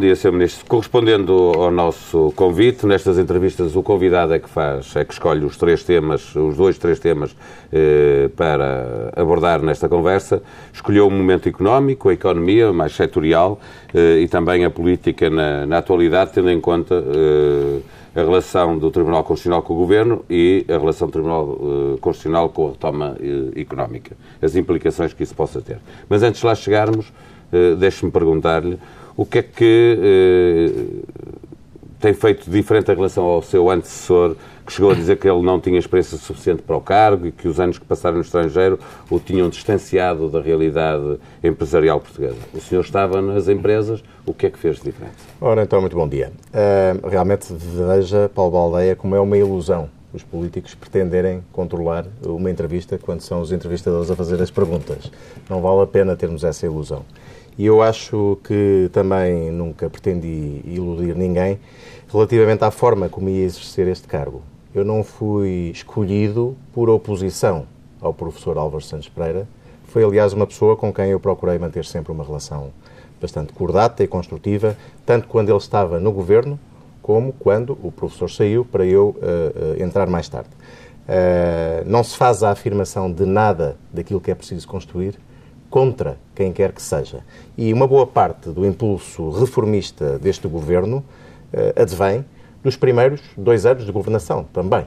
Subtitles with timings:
[0.00, 0.32] Dia, Sr.
[0.32, 0.66] Ministro.
[0.66, 5.56] Correspondendo ao nosso convite, nestas entrevistas o convidado é que faz, é que escolhe os
[5.56, 7.36] três temas, os dois, três temas
[7.70, 10.42] eh, para abordar nesta conversa.
[10.72, 13.60] Escolheu o momento económico, a economia mais setorial
[13.94, 17.80] eh, e também a política na, na atualidade, tendo em conta eh,
[18.14, 22.48] a relação do Tribunal Constitucional com o Governo e a relação do Tribunal eh, Constitucional
[22.48, 25.78] com a retoma eh, económica, as implicações que isso possa ter.
[26.08, 27.12] Mas antes de lá chegarmos,
[27.52, 28.78] eh, deixe-me perguntar-lhe
[29.16, 31.30] o que é que eh,
[32.00, 34.34] tem feito diferente em relação ao seu antecessor,
[34.66, 37.48] que chegou a dizer que ele não tinha experiência suficiente para o cargo e que
[37.48, 38.78] os anos que passaram no estrangeiro
[39.10, 42.38] o tinham distanciado da realidade empresarial portuguesa.
[42.54, 45.16] O senhor estava nas empresas, o que é que fez de diferente?
[45.40, 46.32] Ora, então, muito bom dia.
[46.54, 52.98] Uh, realmente veja, Paulo Baldeia, como é uma ilusão os políticos pretenderem controlar uma entrevista
[52.98, 55.10] quando são os entrevistadores a fazer as perguntas.
[55.48, 57.04] Não vale a pena termos essa ilusão.
[57.60, 61.60] E eu acho que também nunca pretendi iludir ninguém
[62.10, 64.40] relativamente à forma como ia exercer este cargo.
[64.74, 67.66] Eu não fui escolhido por oposição
[68.00, 69.46] ao professor Álvaro Santos Pereira.
[69.88, 72.70] Foi, aliás, uma pessoa com quem eu procurei manter sempre uma relação
[73.20, 76.58] bastante cordata e construtiva, tanto quando ele estava no governo,
[77.02, 80.48] como quando o professor saiu para eu uh, uh, entrar mais tarde.
[80.48, 85.20] Uh, não se faz a afirmação de nada daquilo que é preciso construir
[85.70, 87.20] contra quem quer que seja.
[87.56, 90.98] E uma boa parte do impulso reformista deste governo
[91.54, 92.24] uh, advém
[92.62, 94.86] dos primeiros dois anos de governação também.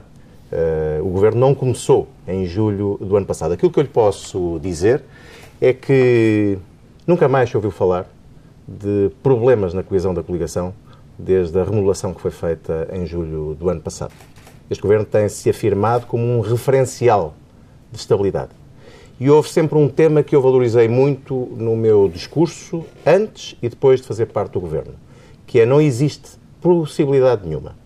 [0.52, 3.52] Uh, o governo não começou em julho do ano passado.
[3.52, 5.02] Aquilo que eu lhe posso dizer
[5.60, 6.58] é que
[7.06, 8.06] nunca mais se ouviu falar
[8.68, 10.74] de problemas na coesão da coligação
[11.18, 14.12] desde a remodelação que foi feita em julho do ano passado.
[14.68, 17.34] Este governo tem se afirmado como um referencial
[17.90, 18.50] de estabilidade.
[19.18, 24.00] E houve sempre um tema que eu valorizei muito no meu discurso, antes e depois
[24.00, 24.94] de fazer parte do governo,
[25.46, 26.30] que é não existe
[26.60, 27.76] possibilidade nenhuma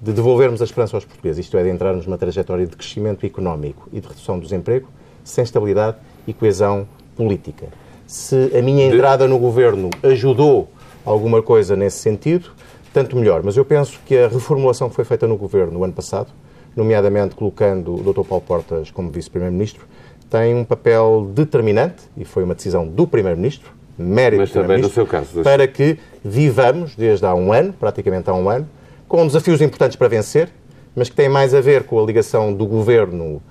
[0.00, 3.88] de devolvermos a esperança aos portugueses, isto é, de entrarmos numa trajetória de crescimento económico
[3.92, 4.88] e de redução do desemprego,
[5.22, 7.66] sem estabilidade e coesão política.
[8.06, 10.70] Se a minha entrada no governo ajudou
[11.04, 12.50] alguma coisa nesse sentido,
[12.94, 13.42] tanto melhor.
[13.44, 16.32] Mas eu penso que a reformulação que foi feita no governo no ano passado,
[16.74, 18.26] nomeadamente colocando o Dr.
[18.26, 19.86] Paulo Portas como vice-primeiro-ministro,
[20.30, 25.42] tem um papel determinante, e foi uma decisão do Primeiro-Ministro, mérito Mas também seu caso.
[25.42, 28.66] Para que vivamos, desde há um ano, praticamente há um ano,
[29.08, 30.48] com desafios importantes para vencer,
[30.94, 33.42] mas que têm mais a ver com a ligação do Governo uh,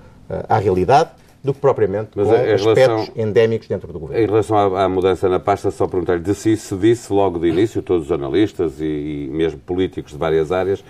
[0.48, 1.10] à realidade
[1.42, 4.22] do que propriamente mas com aspectos relação, endémicos dentro do Governo.
[4.22, 7.48] Em relação à, à mudança na pasta, só perguntar-lhe, de si se disse logo de
[7.48, 10.84] início, todos os analistas e, e mesmo políticos de várias áreas, eh,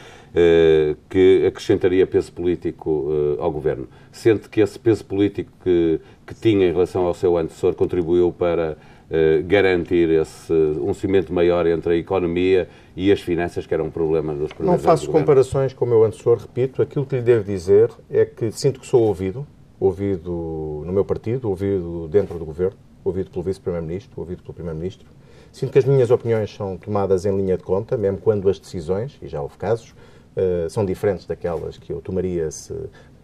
[1.08, 3.88] que acrescentaria peso político eh, ao governo.
[4.12, 8.76] Sente que esse peso político que, que tinha em relação ao seu antecessor contribuiu para
[9.10, 13.90] eh, garantir esse, um cimento maior entre a economia e as finanças, que era um
[13.90, 16.80] problema dos primeiros Não faço comparações com o meu antecessor, repito.
[16.80, 19.44] Aquilo que lhe devo dizer é que sinto que sou ouvido,
[19.80, 25.08] ouvido no meu partido, ouvido dentro do governo, ouvido pelo vice-primeiro-ministro, ouvido pelo primeiro-ministro.
[25.50, 29.18] Sinto que as minhas opiniões são tomadas em linha de conta, mesmo quando as decisões,
[29.20, 29.92] e já houve casos,
[30.36, 32.74] uh, são diferentes daquelas que eu tomaria se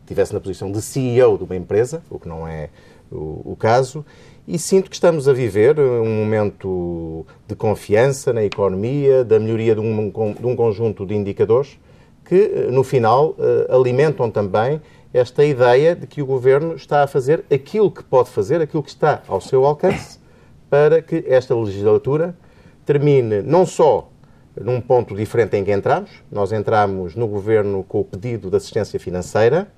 [0.03, 2.71] estivesse na posição de CEO de uma empresa, o que não é
[3.11, 4.05] o, o caso.
[4.47, 9.81] E sinto que estamos a viver um momento de confiança na economia, da melhoria de
[9.81, 11.79] um, de um conjunto de indicadores
[12.25, 14.81] que, eh, no final, uh, alimentam também
[15.13, 18.91] esta ideia de que o governo está a fazer aquilo que pode fazer, aquilo que
[18.91, 20.19] está ao seu alcance,
[20.69, 22.37] para que esta legislatura
[22.85, 24.11] termine não só
[24.61, 26.11] num ponto diferente em que entramos.
[26.31, 29.69] Nós entramos no governo com o pedido de assistência financeira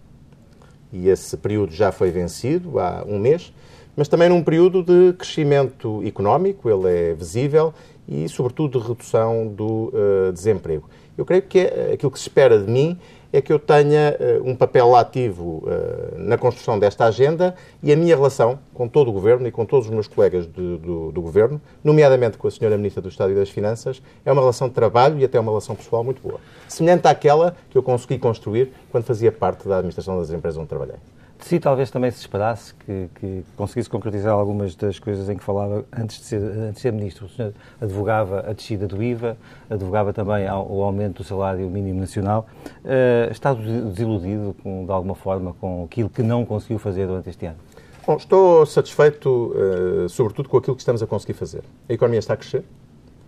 [0.92, 3.52] e esse período já foi vencido há um mês,
[3.96, 7.74] mas também num período de crescimento económico, ele é visível,
[8.08, 10.88] e, sobretudo, de redução do uh, desemprego.
[11.18, 12.96] Eu creio que é, aquilo que se espera de mim
[13.32, 17.96] é que eu tenha uh, um papel ativo uh, na construção desta agenda e a
[17.96, 21.20] minha relação com todo o Governo e com todos os meus colegas de, do, do,
[21.20, 22.76] Governo, nomeadamente com a Sra.
[22.76, 25.74] Ministra do Estado e das Finanças, é uma relação de trabalho e até uma relação
[25.74, 26.40] pessoal muito boa.
[26.68, 30.96] Semelhante àquela que eu consegui construir quando fazia parte da administração das empresas onde trabalhei.
[31.38, 35.44] De si talvez também se esperasse que, que, conseguisse concretizar algumas das coisas em que
[35.44, 37.26] falava antes de ser, antes de ser ministro.
[37.26, 39.36] O senhor advogava a descida do IVA,
[39.70, 42.48] advogava também o aumento do salário mínimo nacional.
[42.84, 47.46] Uh, está desiludido, com, de alguma forma, com aquilo que não conseguiu fazer durante este
[47.46, 47.58] ano?
[48.04, 51.62] Bom, estou satisfeito, uh, sobretudo, com aquilo que estamos a conseguir fazer.
[51.88, 52.64] A economia está a crescer,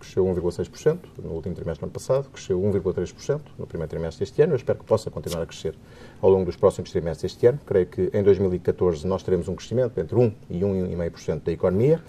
[0.01, 4.53] cresceu 1,6% no último trimestre do ano passado, cresceu 1,3% no primeiro trimestre deste ano.
[4.53, 5.75] Eu espero que possa continuar a crescer
[6.21, 7.59] ao longo dos próximos trimestres deste ano.
[7.65, 12.01] Creio que em 2014 nós teremos um crescimento entre 1 e 1,5% da economia.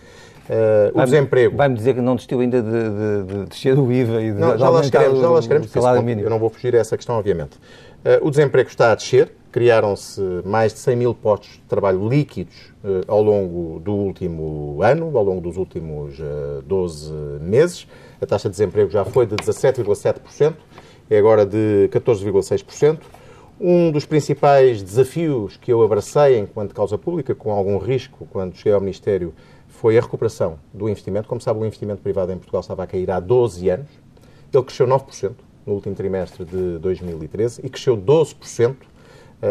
[0.48, 1.56] Uh, o desemprego.
[1.56, 4.58] Vai-me dizer que não desistiu ainda de, de, de descer o IVA e de, não,
[4.58, 6.22] já lá chegaremos, já lá chegaremos.
[6.22, 7.56] Eu não vou fugir a essa questão, obviamente.
[8.04, 12.72] Uh, o desemprego está a descer, criaram-se mais de 100 mil postos de trabalho líquidos
[12.82, 17.86] uh, ao longo do último ano, ao longo dos últimos uh, 12 meses.
[18.20, 20.54] A taxa de desemprego já foi de 17,7%,
[21.10, 22.98] é agora de 14,6%.
[23.60, 28.72] Um dos principais desafios que eu abracei enquanto causa pública, com algum risco, quando cheguei
[28.72, 29.34] ao Ministério,
[29.68, 31.28] foi a recuperação do investimento.
[31.28, 33.90] Como sabe, o investimento privado em Portugal estava a cair há 12 anos.
[34.52, 35.32] Ele cresceu 9%
[35.66, 38.91] no último trimestre de 2013 e cresceu 12% eh,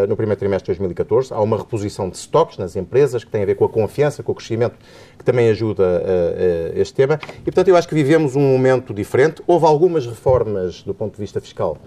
[0.08, 1.34] no primeiro trimestre de 2014.
[1.34, 4.32] Há uma reposição de estoques nas empresas que tem a ver com a confiança, com
[4.32, 4.76] o crescimento,
[5.18, 7.20] que também ajuda a, a este tema.
[7.42, 9.42] E, portanto, eu acho que vivemos um momento diferente.
[9.46, 11.78] Houve algumas reformas do ponto de vista fiscal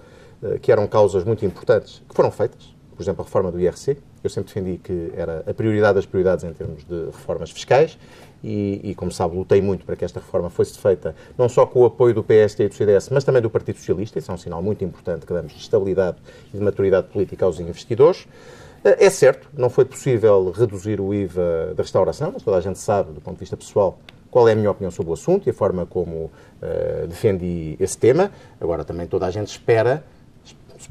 [0.43, 2.74] eh, que eram causas muito importantes, que foram feitas.
[2.95, 3.97] Por exemplo, a reforma do IRC.
[4.23, 7.99] Eu sempre defendi que era a prioridade das prioridades em termos de reformas fiscais
[8.43, 11.81] e, e, como sabe, lutei muito para que esta reforma fosse feita, não só com
[11.81, 14.19] o apoio do PSD e do CDS, mas também do Partido Socialista.
[14.19, 16.19] Isso é um sinal muito importante que damos de estabilidade
[16.53, 18.27] e de maturidade política aos investidores.
[18.85, 23.13] É certo, não foi possível reduzir o IVA da restauração, mas toda a gente sabe,
[23.13, 23.99] do ponto de vista pessoal,
[24.31, 27.97] qual é a minha opinião sobre o assunto e a forma como uh, defendi esse
[27.97, 28.31] tema.
[28.61, 30.05] Agora, também toda a gente espera,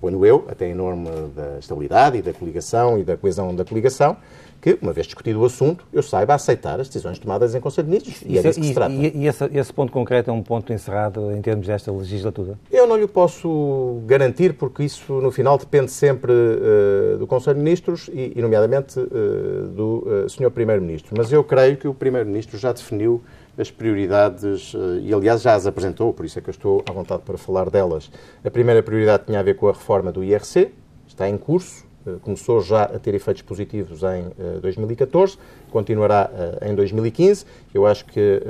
[0.03, 4.17] suponho eu, até em nome da estabilidade e da coligação e da coesão da coligação,
[4.61, 7.91] que, uma vez discutido o assunto, eu saiba aceitar as decisões tomadas em Conselho de
[7.91, 8.21] Ministros.
[8.21, 8.93] E, e é disso que se trata.
[8.93, 12.57] E, e esse, esse, ponto concreto é um ponto encerrado em termos desta legislatura?
[12.71, 17.63] Eu não lhe posso garantir, porque isso, no final, depende sempre uh, do Conselho de
[17.63, 20.49] Ministros e, e nomeadamente, uh, do uh, Sr.
[20.51, 21.13] Primeiro-Ministro.
[21.17, 23.21] Mas eu creio que o Primeiro-Ministro já definiu
[23.57, 27.21] as prioridades, e aliás já as apresentou, por isso é que eu estou à vontade
[27.23, 28.09] para falar delas.
[28.43, 30.71] A primeira prioridade tinha a ver com a reforma do IRC,
[31.07, 36.29] está em curso, eh, começou já a ter efeitos positivos em 2014, eh, continuará
[36.61, 37.45] eh, em 2015.
[37.73, 38.41] Eu acho que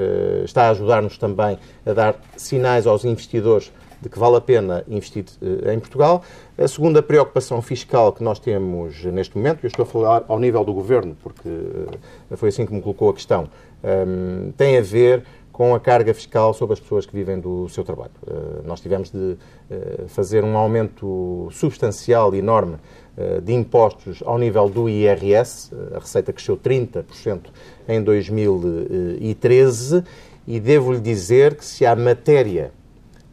[0.44, 3.72] está a ajudar-nos também a dar sinais aos investidores
[4.02, 5.24] de que vale a pena investir
[5.72, 6.24] em Portugal.
[6.58, 10.62] A segunda preocupação fiscal que nós temos neste momento, eu estou a falar ao nível
[10.66, 11.50] do governo, porque
[12.36, 13.48] foi assim que me colocou a questão,
[14.58, 18.12] tem a ver com a carga fiscal sobre as pessoas que vivem do seu trabalho.
[18.66, 19.38] Nós tivemos de
[20.08, 22.78] fazer um aumento substancial, enorme,
[23.16, 27.42] eh, de impostos ao nível do IRS, a receita cresceu 30%
[27.88, 30.04] em 2013,
[30.48, 32.72] e devo-lhe dizer que se há matéria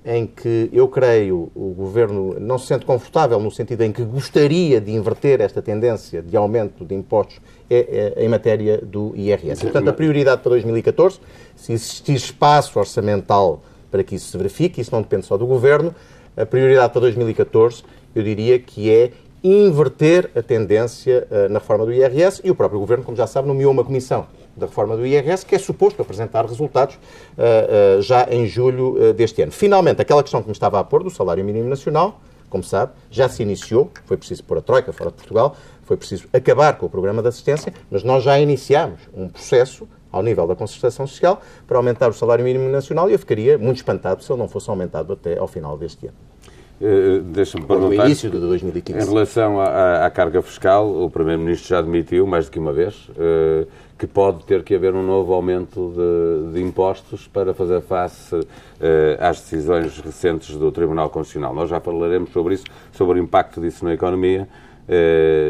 [0.05, 4.81] em que eu creio o Governo não se sente confortável no sentido em que gostaria
[4.81, 9.61] de inverter esta tendência de aumento de impostos é, é em matéria do IRS.
[9.61, 11.21] Portanto, a prioridade para 2014,
[11.55, 15.95] se existir espaço orçamental para que isso se verifique, isso não depende só do Governo,
[16.37, 17.83] a prioridade para 2014
[18.15, 22.79] eu diria que é inverter a tendência uh, na reforma do IRS e o próprio
[22.79, 24.27] Governo, como já sabe, nomeou uma comissão
[24.57, 29.43] da reforma do IRS que é suposto apresentar resultados uh, uh, já em julho deste
[29.43, 29.53] ano.
[29.53, 33.29] Finalmente, aquela questão que me estava a pôr do salário mínimo nacional, como sabe, já
[33.29, 36.91] se iniciou, foi preciso pôr a Troika fora de Portugal, foi preciso acabar com o
[36.91, 41.77] programa de assistência, mas nós já iniciámos um processo ao nível da concertação social para
[41.77, 45.13] aumentar o salário mínimo nacional e eu ficaria muito espantado se ele não fosse aumentado
[45.13, 46.17] até ao final deste ano.
[46.81, 47.97] Uh, Deixa-me perguntar.
[47.97, 48.99] No início de 2015.
[48.99, 53.07] Em relação à, à carga fiscal, o Primeiro-Ministro já admitiu, mais do que uma vez,
[53.11, 53.69] uh,
[53.99, 58.47] que pode ter que haver um novo aumento de, de impostos para fazer face uh,
[59.21, 61.55] às decisões recentes do Tribunal Constitucional.
[61.55, 64.49] Nós já falaremos sobre isso, sobre o impacto disso na economia,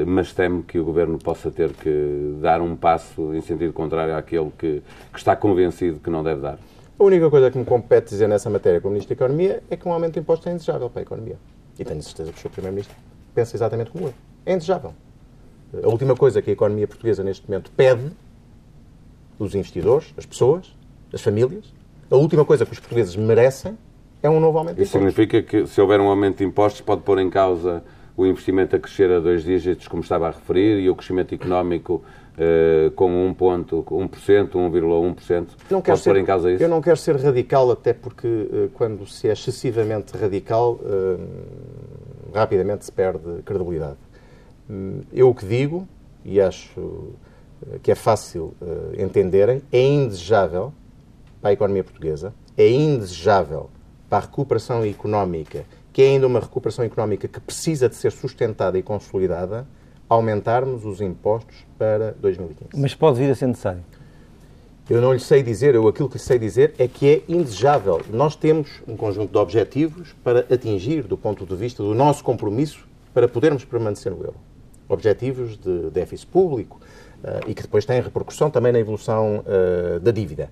[0.06, 4.50] mas temo que o Governo possa ter que dar um passo em sentido contrário àquele
[4.58, 6.58] que, que está convencido que não deve dar.
[7.00, 9.88] A única coisa que me compete dizer nessa matéria como Ministro da Economia é que
[9.88, 11.38] um aumento de impostos é indesejável para a economia.
[11.78, 12.50] E tenho certeza que o Sr.
[12.50, 12.94] Primeiro-Ministro
[13.34, 14.14] pensa exatamente como eu.
[14.44, 14.92] É indesejável.
[15.82, 18.12] A última coisa que a economia portuguesa neste momento pede,
[19.38, 20.76] os investidores, as pessoas,
[21.10, 21.72] as famílias,
[22.10, 23.78] a última coisa que os portugueses merecem
[24.22, 25.00] é um novo aumento de impostos.
[25.00, 27.82] Isso significa que se houver um aumento de impostos pode pôr em causa
[28.14, 32.04] o investimento a crescer a dois dígitos, como estava a referir, e o crescimento económico
[32.40, 35.48] uh, com 1 ponto, 1%, 1,1%.
[35.70, 36.62] Não Pode ser, em causa isso?
[36.62, 41.20] Eu não quero ser radical, até porque uh, quando se é excessivamente radical, uh,
[42.34, 43.98] rapidamente se perde credibilidade.
[44.68, 45.86] Hum, eu o que digo,
[46.24, 47.12] e acho
[47.82, 48.54] que é fácil
[48.96, 50.72] entenderem, é indesejável
[51.42, 53.68] para a economia portuguesa, é indesejável
[54.08, 58.78] para a recuperação económica, que é ainda uma recuperação económica que precisa de ser sustentada
[58.78, 59.66] e consolidada,
[60.10, 62.70] aumentarmos os impostos para 2015.
[62.74, 63.82] Mas pode vir a ser necessário?
[64.90, 68.00] Eu não lhe sei dizer, eu aquilo que lhe sei dizer é que é indesejável.
[68.12, 72.88] Nós temos um conjunto de objetivos para atingir, do ponto de vista do nosso compromisso,
[73.14, 74.34] para podermos permanecer no euro.
[74.88, 76.80] Objetivos de déficit público
[77.22, 80.50] uh, e que depois têm repercussão também na evolução uh, da dívida.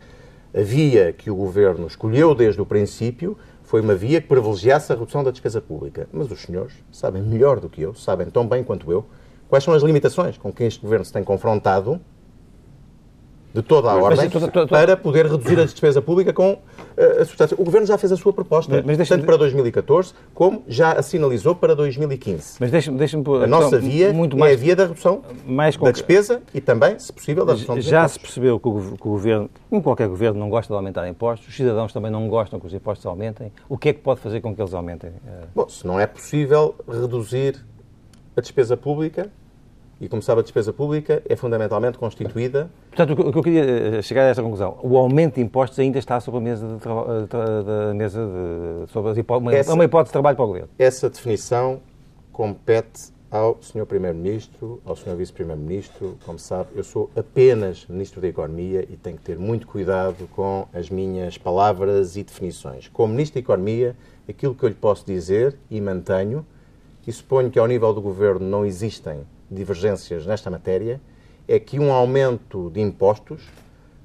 [0.54, 4.94] A via que o governo escolheu desde o princípio foi uma via que privilegiasse a
[4.94, 6.08] redução da despesa pública.
[6.12, 9.04] Mas os senhores sabem melhor do que eu, sabem tão bem quanto eu,
[9.48, 12.00] quais são as limitações com que este governo se tem confrontado
[13.52, 17.24] de toda a mas, ordem mas, para poder reduzir a despesa pública com uh, a
[17.24, 17.56] substância.
[17.58, 21.54] O Governo já fez a sua proposta, mas, tanto para 2014 como já a sinalizou
[21.54, 22.58] para 2015.
[22.60, 25.90] Mas deixa-me deixa A nossa via muito mais, é a via da redução mais da
[25.90, 29.50] despesa e também, se possível, da redução Já se percebeu que o, que o Governo,
[29.70, 32.74] como qualquer Governo, não gosta de aumentar impostos, os cidadãos também não gostam que os
[32.74, 33.50] impostos aumentem.
[33.68, 35.10] O que é que pode fazer com que eles aumentem?
[35.54, 37.56] Bom, se não é possível reduzir
[38.38, 39.30] a despesa pública,
[40.00, 42.70] e, como sabe, a despesa pública é fundamentalmente constituída.
[42.88, 43.64] Portanto, o que eu queria
[43.98, 47.64] eh, chegar a esta conclusão, o aumento de impostos ainda está sobre a mesa de,
[47.64, 50.68] da mesa de, sobre uma, essa, uma hipótese de trabalho para o governo.
[50.78, 51.80] Essa definição
[52.32, 53.84] compete ao Sr.
[53.86, 55.16] Primeiro-Ministro, ao Sr.
[55.16, 56.16] Vice-Primeiro-Ministro.
[56.24, 60.66] Como sabe, eu sou apenas Ministro da Economia e tenho que ter muito cuidado com
[60.72, 62.88] as minhas palavras e definições.
[62.88, 63.96] Como Ministro da Economia,
[64.28, 66.46] aquilo que eu lhe posso dizer e mantenho,
[67.08, 71.00] e suponho que ao nível do Governo não existem divergências nesta matéria
[71.48, 73.48] é que um aumento de impostos,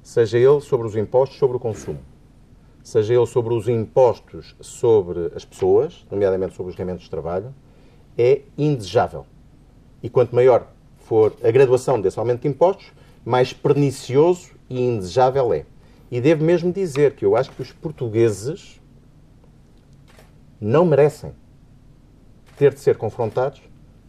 [0.02, 2.00] seja ele sobre os impostos sobre o consumo,
[2.82, 7.54] seja ele sobre os impostos sobre as pessoas, nomeadamente sobre os rendimentos de trabalho,
[8.16, 9.26] é indesejável.
[10.02, 12.90] E quanto maior for a graduação desse aumento de impostos,
[13.22, 15.66] mais pernicioso e indesejável é.
[16.10, 18.80] E devo mesmo dizer que eu acho que os portugueses
[20.58, 21.34] não merecem
[22.56, 23.60] ter de ser confrontados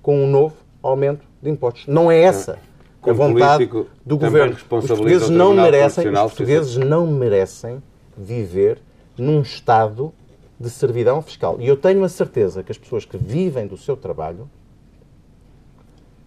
[0.02, 1.88] com um novo aumento de impostos.
[1.88, 2.60] Não é essa
[3.02, 3.70] a vontade
[4.06, 4.54] do governo.
[4.54, 7.82] Os portugueses não merecem, os portugueses não merecem
[8.18, 8.80] viver
[9.18, 10.14] num estado
[10.60, 11.58] de servidão fiscal.
[11.60, 14.50] E eu tenho a certeza que as pessoas que vivem do seu trabalho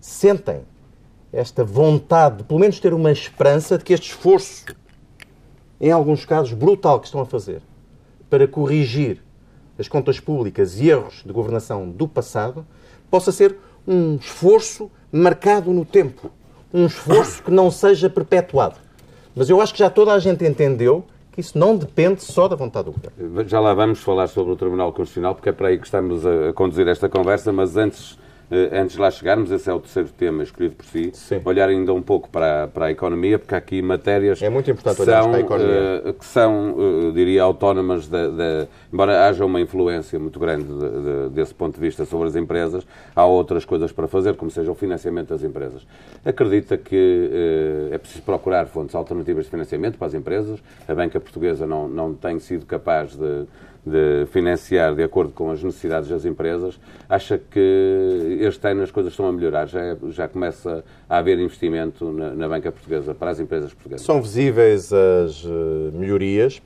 [0.01, 0.63] sentem
[1.33, 4.65] esta vontade de, pelo menos, ter uma esperança de que este esforço,
[5.81, 7.61] em alguns casos brutal, que estão a fazer
[8.31, 9.23] para corrigir
[9.79, 12.67] as contas públicas e erros de governação do passado,
[13.11, 13.57] possa ser
[13.87, 16.31] um esforço marcado no tempo.
[16.73, 18.77] Um esforço que não seja perpetuado.
[19.35, 22.57] Mas eu acho que já toda a gente entendeu que isso não depende só da
[22.57, 23.49] vontade do governo.
[23.49, 26.53] Já lá vamos falar sobre o Tribunal Constitucional, porque é para aí que estamos a
[26.53, 28.19] conduzir esta conversa, mas antes
[28.51, 31.41] antes de lá chegarmos, esse é o terceiro tema escolhido por si, Sim.
[31.45, 34.97] olhar ainda um pouco para, para a economia, porque há aqui matérias é muito importante
[34.97, 36.03] que são, para a economia.
[36.05, 41.29] Uh, que são, uh, diria, autónomas, de, de, embora haja uma influência muito grande de,
[41.31, 44.75] desse ponto de vista sobre as empresas, há outras coisas para fazer, como seja o
[44.75, 45.87] financiamento das empresas.
[46.25, 51.21] Acredita que uh, é preciso procurar fontes alternativas de financiamento para as empresas, a banca
[51.21, 53.47] portuguesa não, não tem sido capaz de
[53.89, 56.79] de financiar de acordo com as necessidades das empresas,
[57.09, 59.67] acha que este ano as coisas estão a melhorar?
[59.67, 64.05] Já, já começa a haver investimento na, na banca portuguesa para as empresas portuguesas?
[64.05, 66.61] São visíveis as uh, melhorias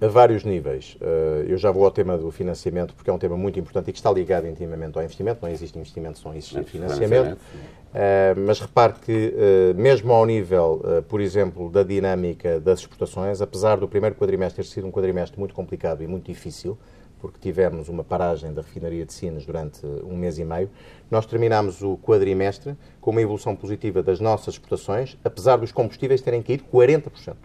[0.00, 0.96] a vários níveis.
[1.00, 3.92] Uh, eu já vou ao tema do financiamento, porque é um tema muito importante e
[3.92, 5.40] que está ligado intimamente ao investimento.
[5.42, 7.36] Não existe investimento não existe financiamento.
[7.36, 13.40] financiamento Uh, mas repare que, uh, mesmo ao nível, por exemplo, da dinâmica das exportações,
[13.40, 16.76] apesar do primeiro quadrimestre ter sido um quadrimestre muito complicado e muito difícil,
[17.20, 20.68] porque tivemos uma paragem da refinaria de Sines durante um mês e meio,
[21.08, 26.42] nós terminámos o quadrimestre com uma evolução positiva das nossas exportações, apesar dos combustíveis terem
[26.42, 27.36] caído 40%,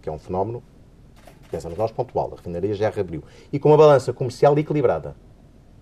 [0.00, 0.62] que é um fenómeno,
[1.50, 2.30] pensamos nós, pontual.
[2.32, 3.22] A refinaria já reabriu.
[3.52, 5.14] E com uma balança comercial equilibrada.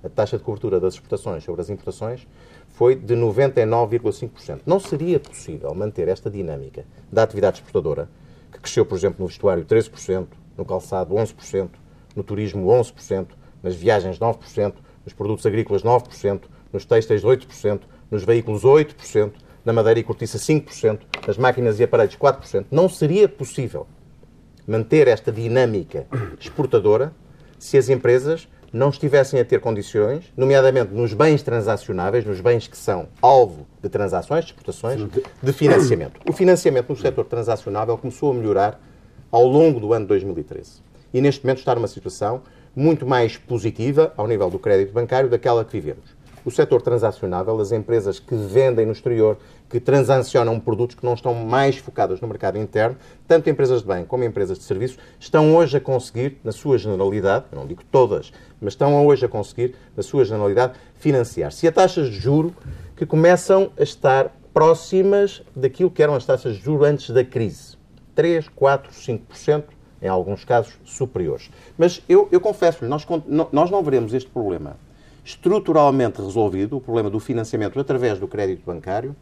[0.02, 2.26] A taxa de cobertura das exportações sobre as importações
[2.68, 4.60] foi de 99,5%.
[4.64, 8.08] Não seria possível manter esta dinâmica da atividade exportadora,
[8.52, 11.70] que cresceu, por exemplo, no vestuário 13%, no calçado 11%,
[12.14, 13.26] no turismo 11%,
[13.62, 19.32] nas viagens 9%, nos produtos agrícolas 9%, nos têxteis 8%, nos veículos 8%,
[19.64, 22.66] na madeira e cortiça 5%, nas máquinas e aparelhos 4%.
[22.70, 23.86] Não seria possível
[24.68, 26.06] manter esta dinâmica
[26.38, 27.10] exportadora
[27.58, 32.76] se as empresas não estivessem a ter condições, nomeadamente nos bens transacionáveis, nos bens que
[32.76, 35.00] são alvo de transações, de exportações,
[35.42, 36.20] de financiamento.
[36.28, 38.78] O financiamento no setor transacionável começou a melhorar
[39.32, 40.82] ao longo do ano 2013.
[41.14, 42.42] E neste momento está numa situação
[42.76, 46.17] muito mais positiva ao nível do crédito bancário daquela que vivemos
[46.48, 49.36] o setor transacionável, as empresas que vendem no exterior,
[49.68, 54.02] que transacionam produtos que não estão mais focadas no mercado interno, tanto empresas de bem
[54.02, 58.72] como empresas de serviços, estão hoje a conseguir, na sua generalidade, não digo todas, mas
[58.72, 61.66] estão hoje a conseguir, na sua generalidade, financiar-se.
[61.66, 62.54] E a taxas de juro
[62.96, 67.76] que começam a estar próximas daquilo que eram as taxas de juro antes da crise.
[68.14, 69.64] 3, 4, 5%,
[70.00, 71.50] em alguns casos superiores.
[71.76, 73.06] Mas eu, eu confesso-lhe, nós,
[73.52, 74.87] nós não veremos este problema
[75.28, 79.14] estruturalmente resolvido, o problema do financiamento através do crédito bancário,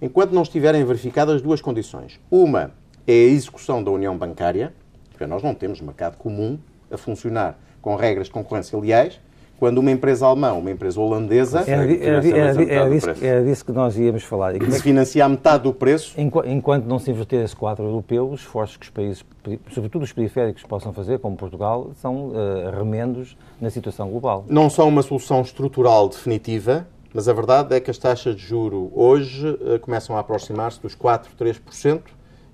[0.00, 2.20] enquanto não estiverem verificadas duas condições.
[2.30, 2.70] Uma
[3.04, 4.72] é a execução da união bancária,
[5.10, 9.20] porque nós não temos mercado comum a funcionar com regras de concorrência leais,
[9.58, 11.64] quando uma empresa alemã, uma empresa holandesa.
[11.66, 14.54] Era, era, era, era, disso, que nós íamos falar.
[14.56, 16.14] E se financia a metade do preço.
[16.46, 19.24] Enquanto não se inverter esse quadro europeu, os esforços que os países,
[19.72, 24.44] sobretudo os periféricos, possam fazer, como Portugal, são uh, remendos na situação global.
[24.48, 28.92] Não são uma solução estrutural definitiva, mas a verdade é que as taxas de juro
[28.94, 32.00] hoje uh, começam a aproximar-se dos 4, 3%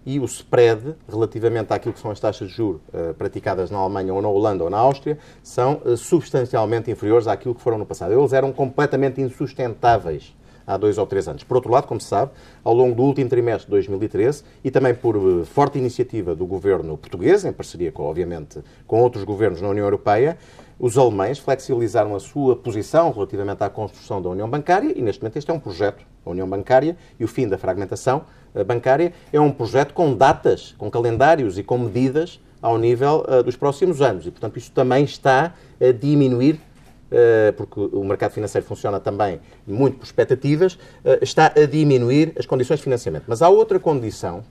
[0.06, 4.12] e o spread, relativamente àquilo que são as taxas de juros uh, praticadas na Alemanha
[4.12, 8.12] ou na Holanda ou na Áustria, são uh, substancialmente inferiores àquilo que foram no passado.
[8.12, 10.34] Eles eram completamente insustentáveis
[10.66, 11.44] há dois ou três anos.
[11.44, 12.32] Por outro lado, como se sabe,
[12.62, 16.96] ao longo do último trimestre de 2013 e também por uh, forte iniciativa do governo
[16.96, 20.36] português, em parceria, com, obviamente, com outros governos na União Europeia,
[20.78, 25.36] os alemães flexibilizaram a sua posição relativamente à construção da União Bancária e, neste momento,
[25.36, 28.24] este é um projeto, a União Bancária e o fim da fragmentação
[28.62, 33.56] bancária, é um projeto com datas, com calendários e com medidas ao nível uh, dos
[33.56, 34.26] próximos anos.
[34.26, 39.98] E, portanto, isto também está a diminuir uh, porque o mercado financeiro funciona também muito
[39.98, 40.78] por expectativas,
[41.20, 43.24] está a diminuir as condições de financiamento.
[43.26, 44.44] Mas há outra condição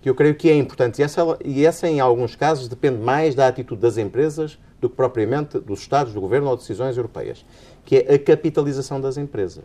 [0.00, 3.34] que eu creio que é importante, e essa, e essa em alguns casos depende mais
[3.34, 7.44] da atitude das empresas do que propriamente dos Estados, do Governo ou de decisões europeias,
[7.84, 9.64] que é a capitalização das empresas.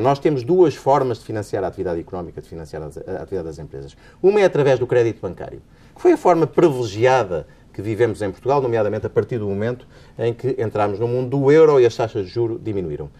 [0.00, 3.96] Nós temos duas formas de financiar a atividade económica, de financiar a atividade das empresas.
[4.22, 5.60] Uma é através do crédito bancário,
[5.94, 9.86] que foi a forma privilegiada que vivemos em Portugal, nomeadamente a partir do momento
[10.18, 13.10] em que entramos no mundo do euro e as taxas de juro diminuíram.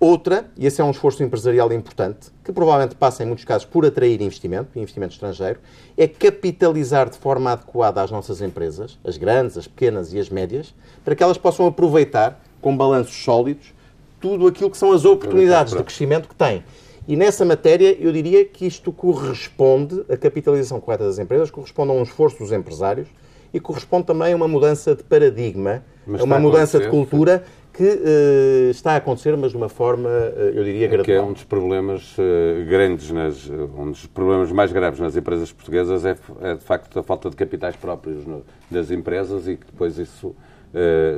[0.00, 3.84] Outra, e esse é um esforço empresarial importante, que provavelmente passa em muitos casos por
[3.84, 5.58] atrair investimento, investimento estrangeiro,
[5.96, 10.72] é capitalizar de forma adequada as nossas empresas, as grandes, as pequenas e as médias,
[11.04, 13.74] para que elas possam aproveitar, com balanços sólidos,
[14.20, 16.62] tudo aquilo que são as oportunidades de crescimento que têm.
[17.06, 21.94] E nessa matéria, eu diria que isto corresponde, a capitalização correta das empresas, corresponde a
[21.94, 23.08] um esforço dos empresários
[23.52, 28.70] e corresponde também a uma mudança de paradigma, a uma mudança de cultura que uh,
[28.70, 31.04] está a acontecer, mas de uma forma, uh, eu diria, é gradual.
[31.04, 35.52] Que é um dos problemas uh, grandes, nas, um dos problemas mais graves nas empresas
[35.52, 39.66] portuguesas é, é de facto a falta de capitais próprios no, das empresas e que
[39.66, 40.34] depois isso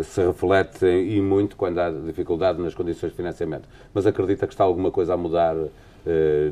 [0.04, 3.68] se reflete e muito quando há dificuldade nas condições de financiamento.
[3.92, 5.56] Mas acredita que está alguma coisa a mudar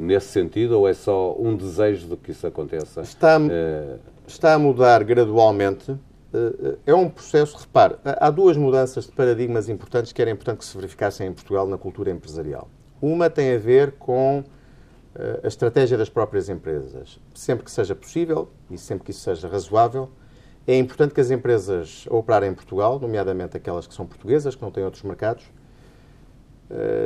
[0.01, 3.01] nesse sentido ou é só um desejo de que isso aconteça?
[3.01, 3.39] Está,
[4.27, 5.97] está a mudar gradualmente
[6.85, 10.77] é um processo, repare, há duas mudanças de paradigmas importantes que era importante que se
[10.77, 12.69] verificassem em Portugal na cultura empresarial.
[13.01, 14.45] Uma tem a ver com
[15.43, 17.19] a estratégia das próprias empresas.
[17.35, 20.11] Sempre que seja possível e sempre que isso seja razoável,
[20.73, 24.61] é importante que as empresas a operarem em Portugal, nomeadamente aquelas que são portuguesas, que
[24.61, 25.45] não têm outros mercados,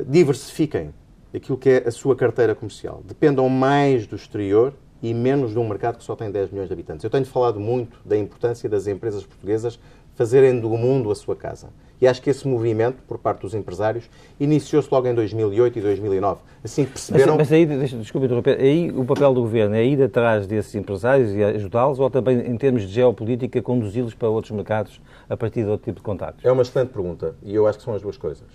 [0.08, 0.92] diversifiquem
[1.32, 3.02] aquilo que é a sua carteira comercial.
[3.04, 6.72] Dependam mais do exterior e menos de um mercado que só tem 10 milhões de
[6.72, 7.04] habitantes.
[7.04, 9.78] Eu tenho falado muito da importância das empresas portuguesas
[10.14, 11.70] fazerem do mundo a sua casa.
[12.02, 14.10] E acho que esse movimento, por parte dos empresários,
[14.40, 16.40] iniciou-se logo em 2008 e 2009.
[16.64, 17.36] Assim que perceberam...
[17.36, 20.74] Mas, mas aí, deixa, desculpe interromper, aí o papel do governo é ir atrás desses
[20.74, 25.62] empresários e ajudá-los ou também, em termos de geopolítica, conduzi-los para outros mercados a partir
[25.62, 26.44] de outro tipo de contactos?
[26.44, 28.48] É uma excelente pergunta e eu acho que são as duas coisas.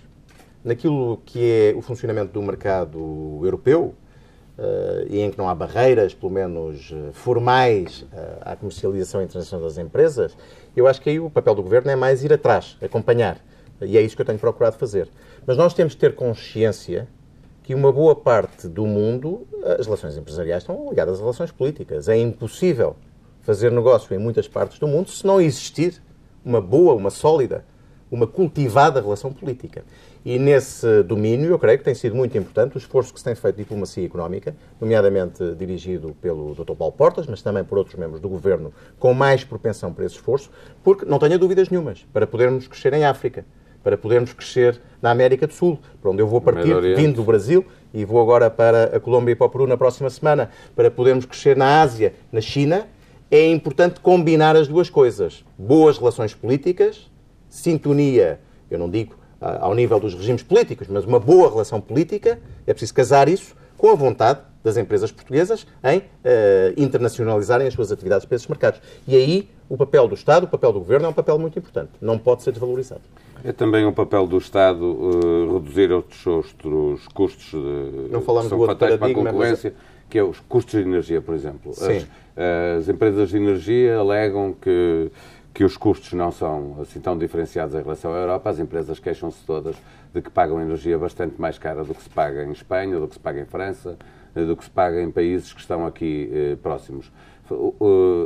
[0.62, 3.94] Naquilo que é o funcionamento do mercado europeu,
[5.08, 9.78] e em que não há barreiras, pelo menos uh, formais, uh, à comercialização internacional das
[9.78, 10.36] empresas,
[10.76, 13.38] eu acho que aí o papel do governo é mais ir atrás, acompanhar.
[13.80, 15.08] E é isso que eu tenho procurado fazer.
[15.46, 17.08] Mas nós temos de ter consciência
[17.62, 19.46] que uma boa parte do mundo,
[19.78, 22.08] as relações empresariais estão ligadas às relações políticas.
[22.08, 22.96] É impossível
[23.42, 26.02] fazer negócio em muitas partes do mundo se não existir
[26.44, 27.64] uma boa, uma sólida,
[28.10, 29.84] uma cultivada relação política.
[30.24, 33.34] E nesse domínio, eu creio que tem sido muito importante o esforço que se tem
[33.34, 36.74] feito de diplomacia económica, nomeadamente dirigido pelo Dr.
[36.74, 40.50] Paulo Portas, mas também por outros membros do governo com mais propensão para esse esforço,
[40.82, 43.44] porque não tenha dúvidas nenhumas, para podermos crescer em África,
[43.82, 47.64] para podermos crescer na América do Sul, para onde eu vou partir, vindo do Brasil,
[47.94, 51.24] e vou agora para a Colômbia e para o Peru na próxima semana, para podermos
[51.24, 52.86] crescer na Ásia, na China,
[53.30, 55.44] é importante combinar as duas coisas.
[55.56, 57.10] Boas relações políticas,
[57.48, 62.72] sintonia, eu não digo ao nível dos regimes políticos, mas uma boa relação política, é
[62.72, 66.02] preciso casar isso com a vontade das empresas portuguesas em uh,
[66.76, 68.80] internacionalizarem as suas atividades para esses mercados.
[69.06, 71.90] E aí o papel do Estado, o papel do Governo é um papel muito importante.
[72.00, 73.02] Não pode ser desvalorizado.
[73.44, 78.48] É também um papel do Estado uh, reduzir outros, outros custos de, Não falamos que
[78.50, 79.74] são do fatais para a concorrência,
[80.10, 81.72] que é os custos de energia, por exemplo.
[81.72, 82.04] Sim.
[82.36, 85.10] As, as empresas de energia alegam que,
[85.52, 88.50] que os custos não são assim tão diferenciados em relação à Europa.
[88.50, 89.76] As empresas queixam-se todas
[90.14, 93.14] de que pagam energia bastante mais cara do que se paga em Espanha, do que
[93.14, 93.96] se paga em França,
[94.34, 97.10] eh, do que se paga em países que estão aqui eh, próximos.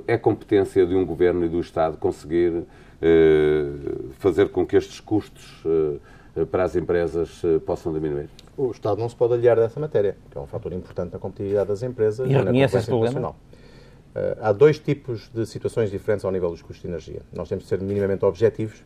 [0.08, 2.64] É competência de um governo e do Estado conseguir
[3.00, 3.64] eh,
[4.20, 5.60] fazer com que estes custos
[6.36, 8.28] eh, para as empresas eh, possam diminuir?
[8.56, 11.68] O Estado não se pode aliar dessa matéria, que é um fator importante na competitividade
[11.68, 13.36] das empresas e, e na concorrência internacional.
[14.14, 17.22] Uh, há dois tipos de situações diferentes ao nível dos custos de energia.
[17.32, 18.84] Nós temos de ser minimamente objetivos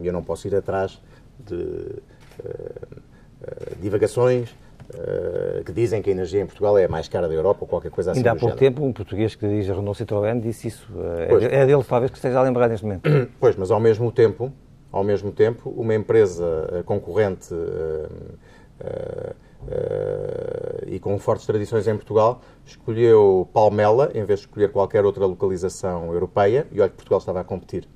[0.00, 1.00] e eu não posso ir atrás
[1.44, 2.96] de uh,
[3.80, 4.54] divagações
[5.64, 7.90] que dizem que a energia em Portugal é a mais cara da Europa ou qualquer
[7.90, 8.20] coisa assim.
[8.20, 8.74] Ainda há pouco género.
[8.74, 10.86] tempo um português que dirige a Renault Citroën disse isso.
[11.28, 11.42] Pois.
[11.42, 13.08] É dele talvez que esteja a lembrar neste momento.
[13.40, 14.52] Pois, mas ao mesmo tempo,
[14.92, 17.54] ao mesmo tempo, uma empresa concorrente
[19.68, 24.70] uh, uh, uh, e com fortes tradições em Portugal escolheu Palmela em vez de escolher
[24.70, 26.66] qualquer outra localização europeia.
[26.72, 27.88] E olha que Portugal estava a competir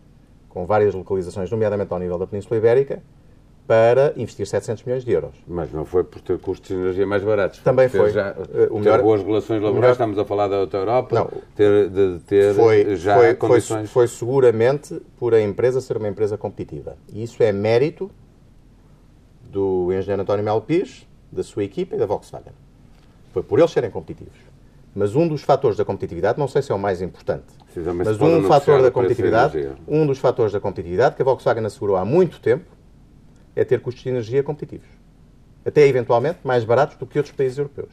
[0.48, 3.02] com várias localizações, nomeadamente ao nível da Península Ibérica,
[3.68, 5.34] para investir 700 milhões de euros.
[5.46, 7.58] Mas não foi por ter custos de energia mais baratos.
[7.58, 8.10] Também foi.
[8.10, 8.34] Já,
[8.70, 11.90] o melhor, ter boas relações laborais, melhor, estamos a falar da outra Europa, não, ter,
[11.90, 13.90] de, ter foi, já foi, condições...
[13.90, 16.96] Foi, foi seguramente por a empresa ser uma empresa competitiva.
[17.12, 18.10] E isso é mérito
[19.50, 22.52] do engenheiro António Melo Pires, da sua equipa e da Volkswagen.
[23.32, 24.38] Foi por eles serem competitivos.
[24.94, 27.44] Mas um dos fatores da competitividade, não sei se é o mais importante,
[27.94, 32.04] mas um fator da competitividade, um dos fatores da competitividade que a Volkswagen assegurou há
[32.04, 32.64] muito tempo
[33.54, 34.88] é ter custos de energia competitivos.
[35.64, 37.90] Até eventualmente mais baratos do que outros países europeus.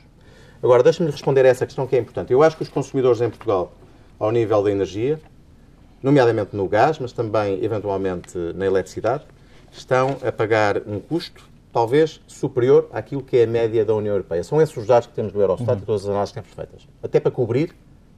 [0.64, 2.32] Agora, deixa-me responder a essa questão que é importante.
[2.32, 3.74] Eu acho que os consumidores em Portugal,
[4.18, 5.20] ao nível da energia,
[6.02, 9.26] nomeadamente no gás, mas também eventualmente na eletricidade,
[9.72, 11.44] estão a pagar um custo
[11.76, 14.42] talvez superior àquilo que é a média da União Europeia.
[14.46, 15.84] São esses os dados que temos do Eurostat uhum.
[15.84, 16.88] e todas as análises que temos feitas.
[17.04, 17.76] Até para cobrir,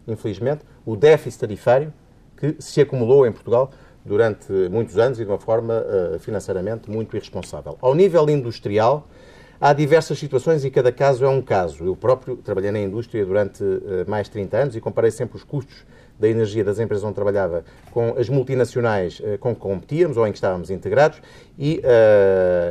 [0.07, 1.91] infelizmente, o déficit tarifário
[2.39, 3.71] que se acumulou em Portugal
[4.05, 7.79] durante muitos anos e de uma forma uh, financeiramente muito irresponsável.
[7.81, 9.07] Ao nível industrial,
[9.59, 11.83] há diversas situações e cada caso é um caso.
[11.83, 15.43] Eu próprio trabalhei na indústria durante uh, mais de 30 anos e comparei sempre os
[15.43, 15.83] custos
[16.19, 20.31] da energia das empresas onde trabalhava com as multinacionais uh, com que competíamos ou em
[20.31, 21.19] que estávamos integrados
[21.57, 21.81] e,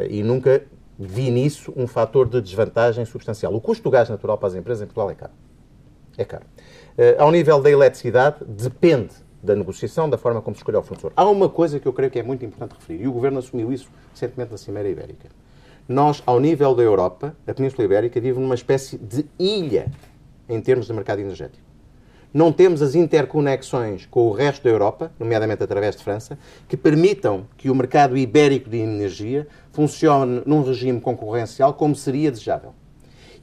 [0.08, 0.62] e nunca
[0.98, 3.54] vi nisso um fator de desvantagem substancial.
[3.54, 5.32] O custo do gás natural para as empresas em Portugal é caro.
[6.16, 6.44] É caro.
[6.96, 11.12] Uh, ao nível da eletricidade, depende da negociação, da forma como se escolhe o fornecedor.
[11.14, 13.72] Há uma coisa que eu creio que é muito importante referir, e o Governo assumiu
[13.72, 15.28] isso recentemente na Cimeira Ibérica.
[15.88, 19.92] Nós, ao nível da Europa, a Península Ibérica vive numa espécie de ilha
[20.48, 21.65] em termos de mercado energético
[22.36, 27.46] não temos as interconexões com o resto da Europa, nomeadamente através de França, que permitam
[27.56, 32.74] que o mercado ibérico de energia funcione num regime concorrencial como seria desejável.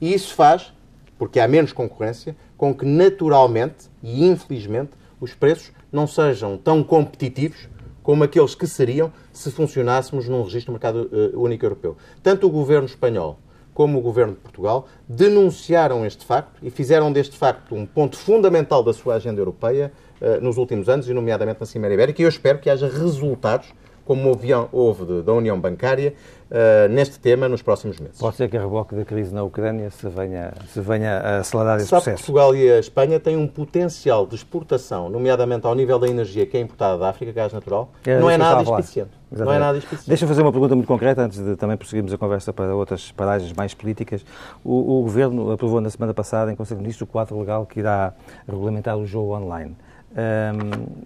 [0.00, 0.72] E isso faz,
[1.18, 7.68] porque há menos concorrência, com que naturalmente e infelizmente os preços não sejam tão competitivos
[8.00, 11.96] como aqueles que seriam se funcionássemos num registro do mercado uh, único europeu.
[12.22, 13.40] Tanto o governo espanhol
[13.74, 18.82] como o Governo de Portugal, denunciaram este facto e fizeram deste facto um ponto fundamental
[18.82, 22.28] da sua agenda europeia uh, nos últimos anos, e nomeadamente na Cimeira Ibérica, e eu
[22.28, 24.28] espero que haja resultados, como
[24.72, 26.14] houve da União Bancária,
[26.50, 28.18] uh, neste tema nos próximos meses.
[28.18, 31.78] Pode ser que a reboque da crise na Ucrânia se venha, se venha a acelerar
[31.78, 32.24] esse Sabe processo.
[32.24, 36.56] Portugal e a Espanha têm um potencial de exportação, nomeadamente ao nível da energia que
[36.56, 39.10] é importada da África, gás natural, é, não é nada insuficiente.
[39.30, 40.08] Não é nada específico.
[40.08, 43.52] Deixa-me fazer uma pergunta muito concreta, antes de também prosseguirmos a conversa para outras paragens
[43.52, 44.24] mais políticas.
[44.62, 47.80] O, o Governo aprovou na semana passada, em Conselho de Ministros, o quadro legal que
[47.80, 48.14] irá
[48.46, 49.76] regulamentar o jogo online.
[50.12, 51.04] Um,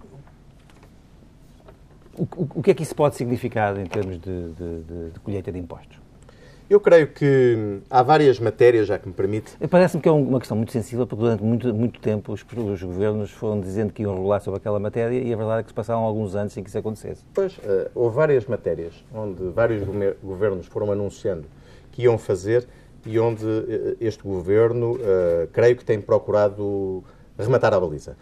[2.19, 5.51] o, o, que é que isso pode significar em termos de, de, de, de colheita
[5.51, 5.97] de impostos?
[6.69, 9.57] Eu creio que há várias matérias, já que me permite.
[9.71, 13.31] Parece-me que é uma questão muito sensível, porque durante muito, muito tempo os, os, governos
[13.31, 16.01] foram dizendo que iam regular sobre aquela matéria e a verdade é que se passaram
[16.01, 17.23] alguns anos sem que isso acontecesse.
[17.33, 19.83] Pois, uh, houve várias matérias onde vários
[20.21, 21.45] governos foram anunciando
[21.91, 22.67] que iam fazer
[23.03, 27.03] e onde uh, este governo, uh, creio que tem procurado
[27.35, 28.15] rematar a baliza.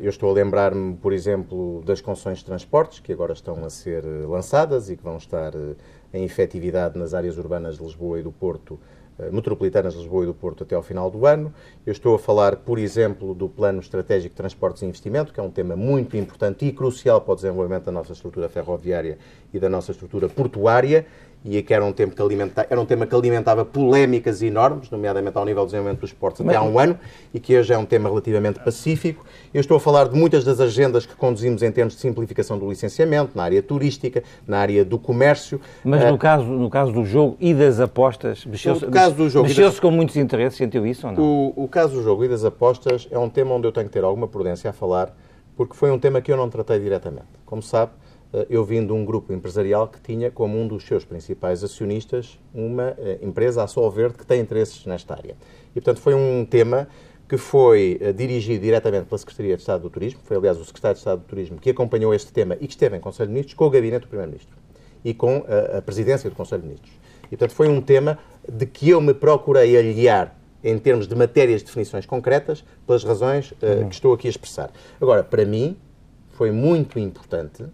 [0.00, 4.04] Eu estou a lembrar-me, por exemplo, das concessões de transportes, que agora estão a ser
[4.26, 5.52] lançadas e que vão estar
[6.12, 8.78] em efetividade nas áreas urbanas de Lisboa e do Porto,
[9.18, 11.52] eh, metropolitanas de Lisboa e do Porto até ao final do ano.
[11.86, 15.42] Eu estou a falar, por exemplo, do Plano Estratégico de Transportes e Investimento, que é
[15.42, 19.18] um tema muito importante e crucial para o desenvolvimento da nossa estrutura ferroviária
[19.52, 21.06] e da nossa estrutura portuária
[21.44, 25.36] e que era um tema que, alimenta, era um tema que alimentava polémicas enormes, nomeadamente
[25.38, 26.98] ao nível do desenvolvimento dos esportes até há um ano,
[27.32, 29.24] e que hoje é um tema relativamente pacífico.
[29.52, 32.68] Eu estou a falar de muitas das agendas que conduzimos em termos de simplificação do
[32.68, 35.60] licenciamento, na área turística, na área do comércio.
[35.82, 38.84] Mas no, uh, caso, no caso do jogo e das apostas, mexeu-se
[39.42, 41.22] mexeu com muitos interesses, sentiu isso ou não?
[41.22, 43.92] O, o caso do jogo e das apostas é um tema onde eu tenho que
[43.92, 45.16] ter alguma prudência a falar,
[45.56, 47.26] porque foi um tema que eu não tratei diretamente.
[47.46, 47.92] Como sabe,
[48.48, 52.94] eu vim de um grupo empresarial que tinha como um dos seus principais acionistas uma
[52.98, 55.36] eh, empresa, a Sol Verde, que tem interesses nesta área.
[55.70, 56.88] E, portanto, foi um tema
[57.28, 60.94] que foi eh, dirigido diretamente pela Secretaria de Estado do Turismo, foi, aliás, o Secretário
[60.94, 63.54] de Estado do Turismo que acompanhou este tema e que esteve em Conselho de Ministros
[63.54, 64.56] com o Gabinete do Primeiro-Ministro
[65.04, 66.92] e com a, a Presidência do Conselho de Ministros.
[67.26, 71.62] E, portanto, foi um tema de que eu me procurei aliar em termos de matérias
[71.62, 74.70] de definições concretas, pelas razões uh, que estou aqui a expressar.
[75.00, 75.76] Agora, para mim,
[76.32, 77.64] foi muito importante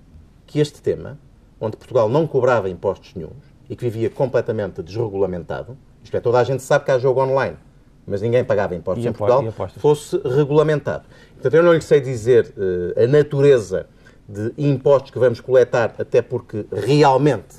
[0.57, 1.19] que este tema,
[1.61, 6.45] onde Portugal não cobrava impostos nenhums e que vivia completamente desregulamentado, isto é, toda a
[6.45, 7.59] gente sabe que há jogo online,
[8.07, 9.45] mas ninguém pagava impostos e em Portugal,
[9.77, 11.05] fosse regulamentado.
[11.35, 13.87] Portanto, eu não lhe sei dizer uh, a natureza
[14.27, 17.57] de impostos que vamos coletar, até porque realmente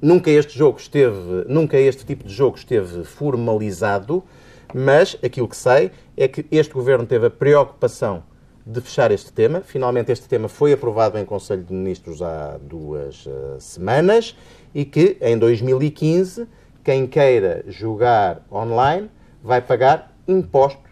[0.00, 4.22] nunca este jogo esteve, nunca este tipo de jogo esteve formalizado,
[4.72, 8.22] mas aquilo que sei é que este governo teve a preocupação
[8.68, 9.62] de fechar este tema.
[9.62, 14.36] Finalmente, este tema foi aprovado em Conselho de Ministros há duas uh, semanas
[14.74, 16.46] e que em 2015
[16.84, 19.10] quem queira jogar online
[19.42, 20.84] vai pagar impostos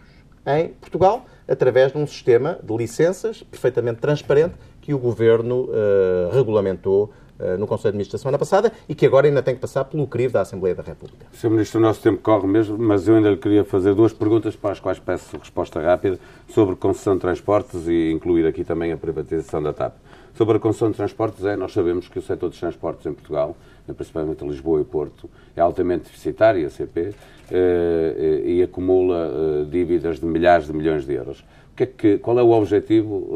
[0.47, 7.13] em Portugal através de um sistema de licenças perfeitamente transparente que o Governo uh, regulamentou
[7.59, 10.07] no Conselho de Ministros da semana passada e que agora ainda tem que passar pelo
[10.07, 11.27] crivo da Assembleia da República.
[11.33, 11.51] Sr.
[11.51, 14.73] Ministro, o nosso tempo corre mesmo, mas eu ainda lhe queria fazer duas perguntas para
[14.73, 16.19] as quais peço resposta rápida
[16.49, 19.95] sobre concessão de transportes e incluir aqui também a privatização da TAP.
[20.35, 23.57] Sobre a concessão de transportes, é, nós sabemos que o setor dos transportes em Portugal,
[23.97, 27.15] principalmente Lisboa e Porto, é altamente deficitário, a CP,
[27.51, 31.45] eh, e acumula eh, dívidas de milhares de milhões de euros.
[31.77, 33.29] Que é que, qual é o objetivo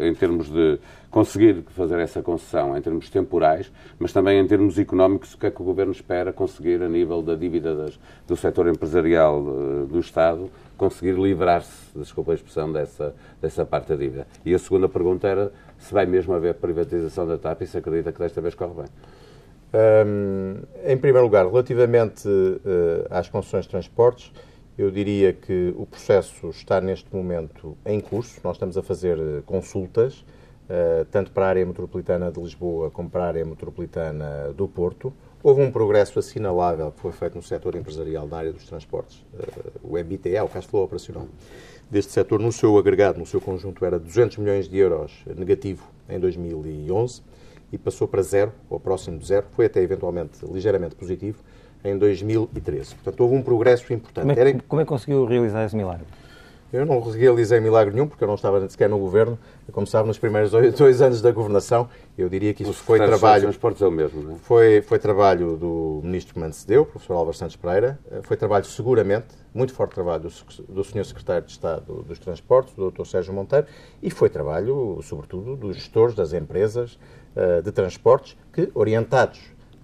[0.00, 0.78] em termos de
[1.12, 5.50] conseguir fazer essa concessão em termos temporais, mas também em termos económicos, o que é
[5.50, 10.00] que o Governo espera conseguir a nível da dívida das, do setor empresarial uh, do
[10.00, 14.26] Estado, conseguir livrar-se, desculpa a expressão, dessa, dessa parte da dívida.
[14.44, 18.10] E a segunda pergunta era se vai mesmo haver privatização da TAP e se acredita
[18.10, 18.86] que desta vez corre bem.
[19.74, 24.32] Um, em primeiro lugar, relativamente uh, às concessões de transportes,
[24.76, 28.40] eu diria que o processo está neste momento em curso.
[28.42, 30.24] Nós estamos a fazer eh, consultas
[30.68, 35.12] eh, tanto para a área metropolitana de Lisboa como para a área metropolitana do Porto.
[35.42, 39.22] Houve um progresso assinalável que foi feito no setor empresarial na área dos transportes.
[39.38, 41.26] Eh, o MBTE, o cash flow operacional
[41.90, 46.18] deste setor, no seu agregado, no seu conjunto, era 200 milhões de euros negativo em
[46.18, 47.20] 2011
[47.70, 51.42] e passou para zero, ou próximo de zero, foi até eventualmente ligeiramente positivo
[51.84, 52.94] em 2013.
[52.94, 54.34] Portanto, houve um progresso importante.
[54.34, 56.06] Como é, como é que conseguiu realizar esse milagre?
[56.72, 59.38] Eu não realizei milagre nenhum, porque eu não estava sequer no governo.
[59.72, 63.42] Como sabe, nos primeiros dois anos da governação, eu diria que isso foi trabalho.
[63.42, 64.38] transportes é o mesmo, não é?
[64.38, 67.98] Foi, foi trabalho do ministro que me antecedeu, o professor Álvaro Santos Pereira.
[68.10, 72.72] Eh, foi trabalho, seguramente, muito forte trabalho do, do senhor secretário de Estado dos Transportes,
[72.72, 73.04] do Dr.
[73.04, 73.66] Sérgio Monteiro,
[74.02, 76.98] e foi trabalho, sobretudo, dos gestores das empresas
[77.36, 79.40] uh, de transportes que, orientados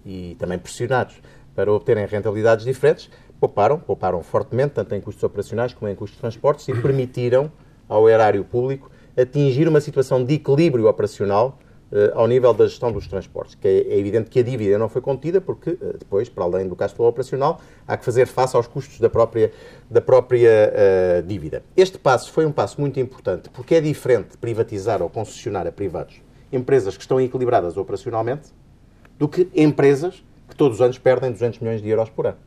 [0.07, 1.21] e também pressionados
[1.59, 6.21] para obterem rentabilidades diferentes, pouparam, pouparam fortemente, tanto em custos operacionais como em custos de
[6.21, 7.51] transportes, e permitiram
[7.89, 8.89] ao erário público
[9.21, 11.59] atingir uma situação de equilíbrio operacional
[11.91, 13.57] uh, ao nível da gestão dos transportes.
[13.57, 16.69] Que é, é, evidente que a dívida não foi contida, porque uh, depois, para além
[16.69, 19.51] do flow operacional, há que fazer face aos custos da própria,
[19.91, 21.65] da própria uh, dívida.
[21.77, 26.23] Este passo foi um passo muito importante, porque é diferente privatizar ou concessionar a privados
[26.53, 28.53] empresas que estão equilibradas operacionalmente
[29.19, 32.39] do que empresas que todos os anos perdem 200 milhões de euros por ano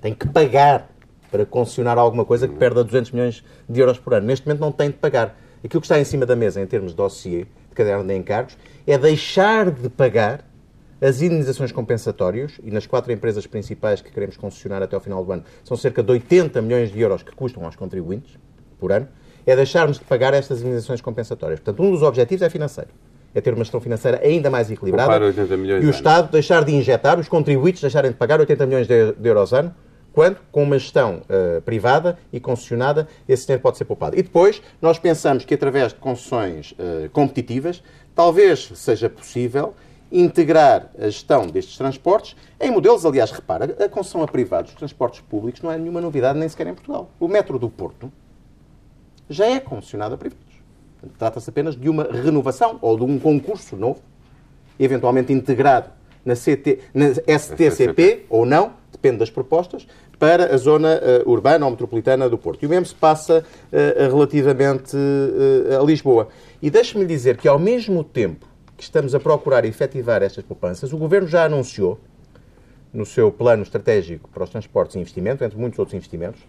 [0.00, 0.90] tem que pagar
[1.30, 4.26] para concessionar alguma coisa que perda 200 milhões de euros por ano.
[4.26, 5.38] Neste momento não tem de pagar.
[5.62, 8.56] Aquilo que está em cima da mesa em termos de dossiê, de caderno de encargos,
[8.86, 10.44] é deixar de pagar
[11.00, 15.32] as indenizações compensatórias, e nas quatro empresas principais que queremos concessionar até ao final do
[15.32, 18.36] ano, são cerca de 80 milhões de euros que custam aos contribuintes
[18.78, 19.08] por ano,
[19.46, 21.60] é deixarmos de pagar estas indenizações compensatórias.
[21.60, 22.90] Portanto, um dos objetivos é financeiro.
[23.34, 25.12] É ter uma gestão financeira ainda mais equilibrada.
[25.82, 29.52] e o Estado deixar de injetar, os contribuintes deixarem de pagar 80 milhões de euros
[29.52, 29.74] ano
[30.12, 34.18] quando, com uma gestão uh, privada e concessionada, esse dinheiro pode ser poupado.
[34.18, 37.82] E depois, nós pensamos que através de concessões uh, competitivas,
[38.14, 39.74] talvez seja possível
[40.10, 45.20] integrar a gestão destes transportes em modelos, aliás, repara, a concessão a privados, os transportes
[45.20, 47.10] públicos, não é nenhuma novidade nem sequer em Portugal.
[47.20, 48.12] O metro do Porto
[49.28, 50.49] já é concessionado a privados.
[51.18, 54.00] Trata-se apenas de uma renovação ou de um concurso novo
[54.78, 55.90] eventualmente integrado
[56.24, 59.86] na, CT, na STCP ou não, depende das propostas,
[60.18, 62.62] para a zona uh, urbana ou metropolitana do Porto.
[62.62, 66.28] E o mesmo se passa uh, relativamente uh, a Lisboa.
[66.60, 70.98] E deixe-me dizer que, ao mesmo tempo que estamos a procurar efetivar estas poupanças, o
[70.98, 71.98] Governo já anunciou,
[72.92, 76.40] no seu plano estratégico para os transportes e investimento, entre muitos outros investimentos,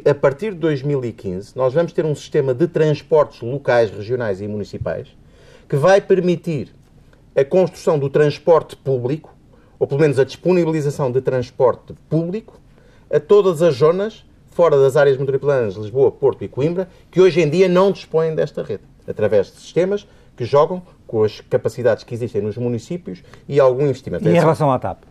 [0.00, 4.48] que a partir de 2015 nós vamos ter um sistema de transportes locais, regionais e
[4.48, 5.08] municipais
[5.68, 6.74] que vai permitir
[7.36, 9.34] a construção do transporte público,
[9.78, 12.58] ou pelo menos a disponibilização de transporte público,
[13.10, 17.42] a todas as zonas fora das áreas metropolitanas de Lisboa, Porto e Coimbra, que hoje
[17.42, 22.14] em dia não dispõem desta rede, através de sistemas que jogam com as capacidades que
[22.14, 24.26] existem nos municípios e algum investimento.
[24.26, 25.04] E em relação à TAP?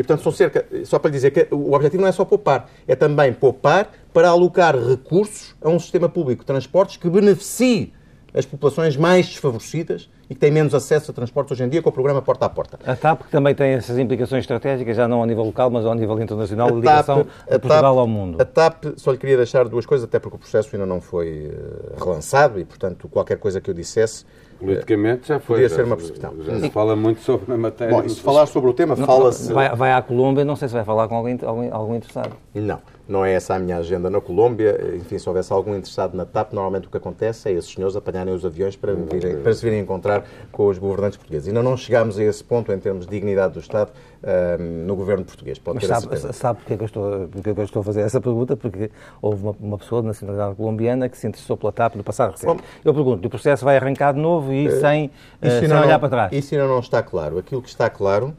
[0.00, 2.70] E, portanto, são cerca, só para lhe dizer que o objetivo não é só poupar,
[2.88, 7.92] é também poupar para alocar recursos a um sistema público de transportes que beneficie
[8.32, 11.90] as populações mais desfavorecidas e que têm menos acesso a transportes hoje em dia com
[11.90, 12.78] o programa Porta a Porta.
[12.86, 15.94] A TAP que também tem essas implicações estratégicas, já não ao nível local, mas ao
[15.94, 18.40] nível internacional, a ligação TAP, de Portugal TAP, ao mundo.
[18.40, 21.48] A TAP, só lhe queria deixar duas coisas, até porque o processo ainda não foi
[21.48, 24.24] uh, relançado e, portanto, qualquer coisa que eu dissesse
[24.60, 25.56] Politicamente já foi.
[25.56, 26.34] Podia já, ser uma percepção.
[26.44, 27.96] Já, se fala muito sobre a matéria.
[27.96, 29.52] Bom, e se falar sobre o tema, fala-se.
[29.52, 32.36] Vai, vai à Colômbia, não sei se vai falar com alguém, alguém, algum interessado.
[32.54, 34.94] Não, não é essa a minha agenda na Colômbia.
[34.96, 38.34] Enfim, se houvesse algum interessado na TAP, normalmente o que acontece é esses senhores apanharem
[38.34, 41.48] os aviões para, virem, para se virem encontrar com os governantes portugueses.
[41.48, 43.90] Ainda não chegámos a esse ponto em termos de dignidade do Estado
[44.22, 45.58] uh, no governo português.
[45.58, 47.84] Pode Mas sabe, sabe porque, é que eu estou, porque é que eu estou a
[47.84, 48.56] fazer essa pergunta?
[48.56, 52.32] Porque houve uma, uma pessoa de nacionalidade colombiana que se interessou pela TAP no passado
[52.32, 52.46] recente.
[52.46, 55.10] Bom, eu pergunto, o processo vai arrancar de novo e uh, sem
[55.42, 56.32] isso uh, olhar para trás.
[56.32, 57.38] Isso ainda não está claro.
[57.38, 58.36] Aquilo que está claro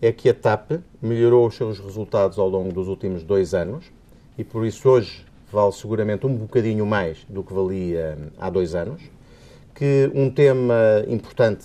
[0.00, 3.86] é que a TAP melhorou os seus resultados ao longo dos últimos dois anos
[4.36, 9.02] e por isso hoje vale seguramente um bocadinho mais do que valia há dois anos.
[9.74, 10.74] Que um tema
[11.08, 11.64] importante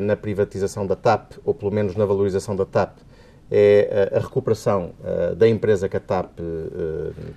[0.00, 2.98] na privatização da TAP, ou pelo menos na valorização da TAP,
[3.48, 6.32] é a recuperação uh, da empresa que a TAP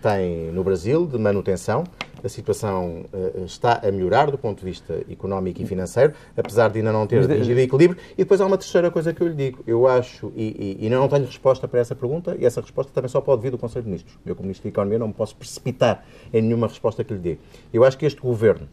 [0.02, 1.84] tem no Brasil, de manutenção.
[2.22, 3.06] A situação
[3.46, 7.24] está a melhorar do ponto de vista económico e financeiro, apesar de ainda não ter
[7.24, 8.02] atingido equilíbrio.
[8.14, 9.64] E depois há uma terceira coisa que eu lhe digo.
[9.66, 13.08] Eu acho, e, e, e não tenho resposta para essa pergunta, e essa resposta também
[13.08, 14.18] só pode vir do Conselho de Ministros.
[14.26, 17.38] Eu, como Ministro da Economia, não me posso precipitar em nenhuma resposta que lhe dê.
[17.72, 18.68] Eu acho que este Governo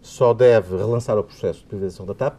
[0.00, 2.34] só deve relançar o processo de privatização da TAP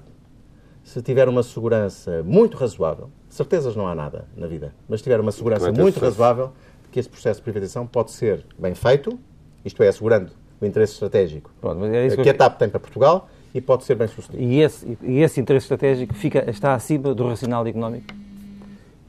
[0.84, 5.20] se tiver uma segurança muito razoável, certezas não há nada na vida, mas se tiver
[5.20, 6.52] uma segurança muito razoável
[6.84, 9.18] de que esse processo de privatização pode ser bem feito,
[9.64, 13.62] isto é, assegurando o interesse estratégico Pronto, é que a TAP tem para Portugal e
[13.62, 14.44] pode ser bem sucedido.
[14.44, 18.08] E esse, e esse interesse estratégico fica, está acima do racional económico?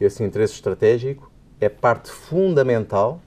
[0.01, 3.21] Esse interesse estratégico é parte fundamental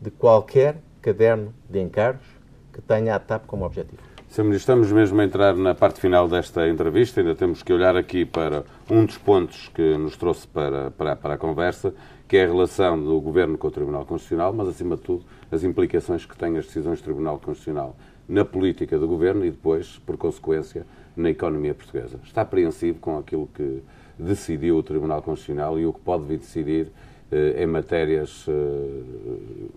[0.00, 2.26] de qualquer caderno de encargos
[2.72, 4.13] que tenha a TAP como objetivo.
[4.34, 4.42] Sr.
[4.42, 7.20] Ministro, estamos mesmo a entrar na parte final desta entrevista.
[7.20, 11.34] Ainda temos que olhar aqui para um dos pontos que nos trouxe para, para, para
[11.34, 11.94] a conversa,
[12.26, 15.62] que é a relação do Governo com o Tribunal Constitucional, mas, acima de tudo, as
[15.62, 17.94] implicações que têm as decisões do Tribunal Constitucional
[18.28, 20.84] na política do Governo e depois, por consequência,
[21.16, 22.18] na economia portuguesa.
[22.24, 23.84] Está apreensivo com aquilo que
[24.18, 26.90] decidiu o Tribunal Constitucional e o que pode vir decidir
[27.30, 28.52] eh, em matérias eh,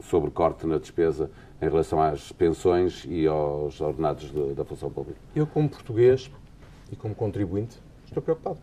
[0.01, 1.29] sobre corte na despesa
[1.61, 5.19] em relação às pensões e aos ordenados de, da função pública?
[5.35, 6.31] Eu, como português
[6.91, 8.59] e como contribuinte, estou preocupado.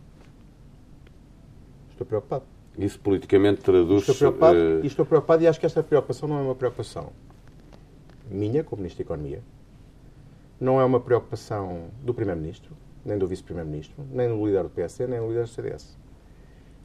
[1.91, 2.45] Estou preocupado.
[2.79, 4.01] Isso politicamente traduz...
[4.01, 4.85] Estou preocupado, uh...
[4.85, 7.13] e estou preocupado e acho que esta preocupação não é uma preocupação
[8.31, 9.43] minha, como Ministro da Economia,
[10.61, 15.21] não é uma preocupação do Primeiro-Ministro, nem do Vice-Primeiro-Ministro, nem do líder do PSD, nem
[15.21, 15.97] do líder do CDS.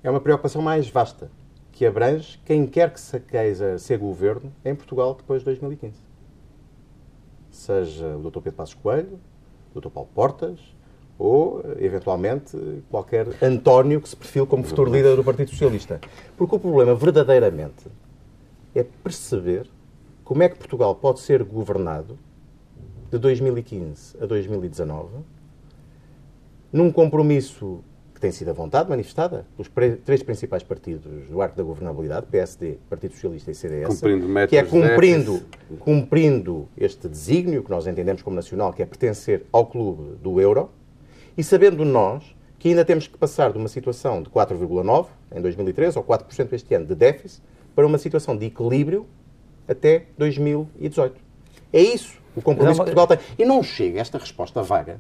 [0.04, 1.32] É uma preocupação mais vasta
[1.80, 5.96] que abrange quem quer que se queira ser governo em Portugal depois de 2015.
[7.50, 8.42] Seja o Dr.
[8.42, 9.18] Pedro Passos Coelho,
[9.74, 9.88] o Dr.
[9.88, 10.60] Paulo Portas
[11.18, 12.58] ou, eventualmente,
[12.90, 16.02] qualquer António que se perfile como futuro líder do Partido Socialista.
[16.36, 17.88] Porque o problema, verdadeiramente,
[18.76, 19.66] é perceber
[20.26, 22.20] como é que Portugal pode ser governado
[23.10, 25.20] de 2015 a 2019
[26.74, 27.82] num compromisso
[28.20, 29.72] que tem sido a vontade manifestada pelos
[30.04, 34.02] três principais partidos do arco da governabilidade, PSD, Partido Socialista e CDS,
[34.50, 35.42] que é cumprindo,
[35.80, 40.70] cumprindo este desígnio, que nós entendemos como nacional, que é pertencer ao clube do euro,
[41.38, 45.98] e sabendo nós que ainda temos que passar de uma situação de 4,9% em 2013,
[45.98, 47.42] ou 4% este ano, de déficit,
[47.74, 49.08] para uma situação de equilíbrio
[49.66, 51.16] até 2018.
[51.72, 53.20] É isso o compromisso que Portugal tem.
[53.38, 55.00] E não chega esta resposta vaga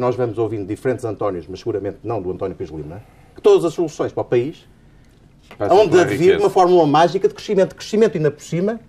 [0.00, 3.02] que nós vamos ouvindo diferentes Antónios, mas seguramente não do António Pires Lima,
[3.36, 4.66] que todas as soluções para o país,
[5.70, 8.80] onde advir uma fórmula mágica de crescimento, de crescimento ainda por cima,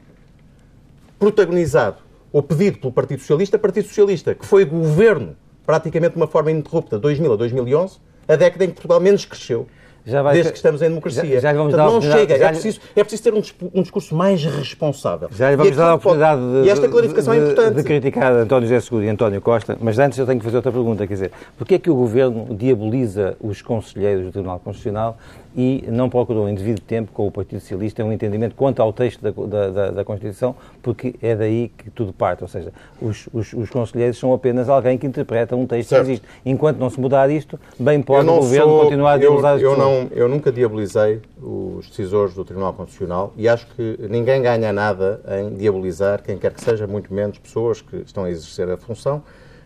[1.19, 1.97] protagonizado
[2.31, 5.35] ou pedido pelo Partido Socialista, Partido Socialista, que foi governo
[5.65, 9.67] praticamente de uma forma ininterrupta, 2000 a 2011, a década em que Portugal menos cresceu.
[10.05, 11.39] Já vai desde que estamos em democracia.
[11.39, 12.47] Já, já vamos Portanto, não chega, já...
[12.47, 13.41] é, preciso, é preciso ter um,
[13.73, 15.29] um, discurso mais responsável.
[15.35, 16.61] Já vamos dar a oportunidade pode...
[16.61, 17.75] de, e esta clarificação de, é importante.
[17.75, 20.71] de criticar António José Seguro e António Costa, mas antes eu tenho que fazer outra
[20.71, 25.17] pergunta, quer dizer, porquê é que o Governo diaboliza os conselheiros do Tribunal Constitucional
[25.55, 29.21] e não procurou em devido tempo com o Partido Socialista um entendimento quanto ao texto
[29.21, 32.41] da, da, da Constituição, porque é daí que tudo parte.
[32.41, 32.71] Ou seja,
[33.01, 36.05] os, os, os conselheiros são apenas alguém que interpreta um texto certo.
[36.05, 36.27] que existe.
[36.45, 39.77] Enquanto não se mudar isto, bem pode o Governo sou, continuar a diabolizar eu, eu
[39.77, 45.21] não Eu nunca diabolizei os decisores do Tribunal Constitucional e acho que ninguém ganha nada
[45.41, 49.23] em diabolizar quem quer que seja, muito menos pessoas que estão a exercer a função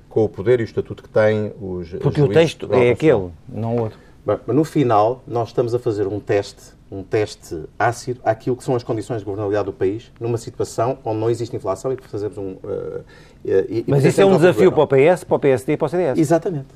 [0.09, 3.75] com o poder e o estatuto que têm os Porque o texto é aquele, não
[3.75, 4.04] o outro.
[4.47, 8.83] No final, nós estamos a fazer um teste, um teste ácido àquilo que são as
[8.83, 12.53] condições de governabilidade do país, numa situação onde não existe inflação e que fazemos um.
[12.53, 13.03] Uh,
[13.45, 15.89] e, mas isso é um desafio para o PS, para o PSD e para o
[15.89, 16.17] CDS.
[16.17, 16.67] Exatamente.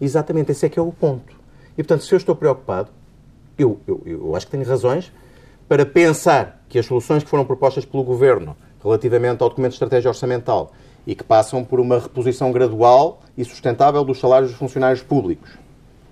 [0.00, 1.34] Exatamente, esse é que é o ponto.
[1.72, 2.88] E, portanto, se eu estou preocupado,
[3.58, 5.12] eu, eu, eu acho que tenho razões
[5.68, 10.08] para pensar que as soluções que foram propostas pelo Governo relativamente ao documento de estratégia
[10.08, 10.72] orçamental
[11.06, 15.50] e que passam por uma reposição gradual e sustentável dos salários dos funcionários públicos,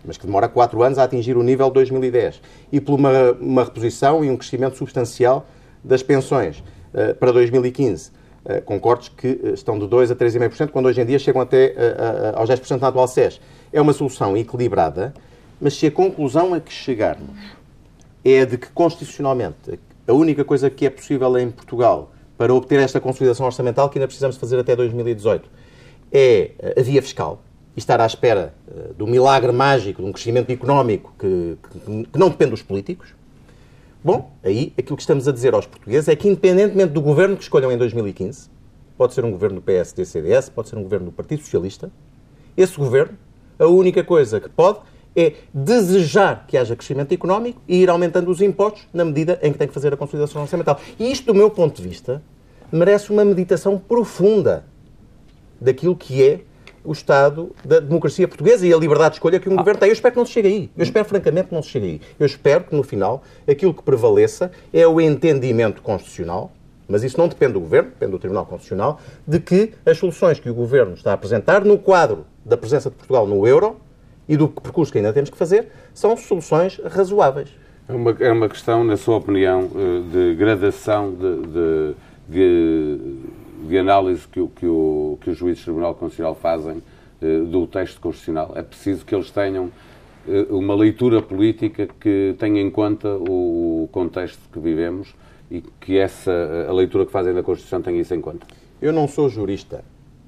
[0.05, 2.41] mas que demora 4 anos a atingir o nível de 2010,
[2.71, 5.47] e por uma, uma reposição e um crescimento substancial
[5.83, 10.71] das pensões uh, para 2015, uh, com cortes que uh, estão de 2% a 3,5%,
[10.71, 11.75] quando hoje em dia chegam até
[12.35, 13.41] aos 10% na atual SES.
[13.73, 15.13] É uma solução equilibrada,
[15.61, 17.39] mas se a conclusão a que chegarmos
[18.25, 22.81] é a de que, constitucionalmente, a única coisa que é possível em Portugal para obter
[22.81, 25.49] esta consolidação orçamental, que ainda precisamos fazer até 2018,
[26.13, 27.41] é a via fiscal,
[27.77, 32.19] e estar à espera uh, do milagre mágico de um crescimento económico que, que, que,
[32.19, 33.15] não depende dos políticos,
[34.03, 37.43] bom, aí aquilo que estamos a dizer aos portugueses é que, independentemente do governo que
[37.43, 38.49] escolham em 2015,
[38.97, 41.91] pode ser um governo do PSD-CDS, pode ser um governo do Partido Socialista,
[42.57, 43.19] esse governo,
[43.59, 44.79] a única coisa que pode
[45.17, 49.59] é desejar que haja crescimento económico e ir aumentando os impostos na medida em que
[49.59, 50.81] tem que fazer a consolidação orçamental.
[50.99, 52.23] E isto, do meu ponto de vista,
[52.71, 54.65] merece uma meditação profunda
[55.61, 56.41] daquilo que é
[56.85, 59.57] o Estado da democracia portuguesa e a liberdade de escolha que um ah.
[59.57, 59.89] governo tem.
[59.89, 60.71] Eu espero que não se chegue aí.
[60.77, 62.01] Eu espero, francamente, que não se chegue aí.
[62.21, 66.53] Eu espero que, no final, aquilo que prevaleça é o entendimento constitucional,
[66.87, 70.51] mas isso não depende do Governo, depende do Tribunal Constitucional, de que as soluções que
[70.51, 73.77] o Governo está a apresentar no quadro da presença de Portugal no euro
[74.29, 77.49] e do percurso que ainda temos que fazer são soluções razoáveis.
[77.89, 81.95] É uma, é uma questão, na sua opinião, eh, de gradação de, de,
[82.29, 83.17] de
[83.67, 86.83] de análise que que o, que os juízes do Tribunal Constitucional fazem
[87.21, 88.53] eh, do texto constitucional.
[88.55, 89.71] É preciso que eles tenham
[90.29, 95.15] eh, uma leitura política que tenha em conta o contexto que vivemos
[95.51, 96.33] e que essa,
[96.69, 98.47] a leitura que fazem da Constituição tenha isso em conta.
[98.83, 99.85] Eu não sou jurista,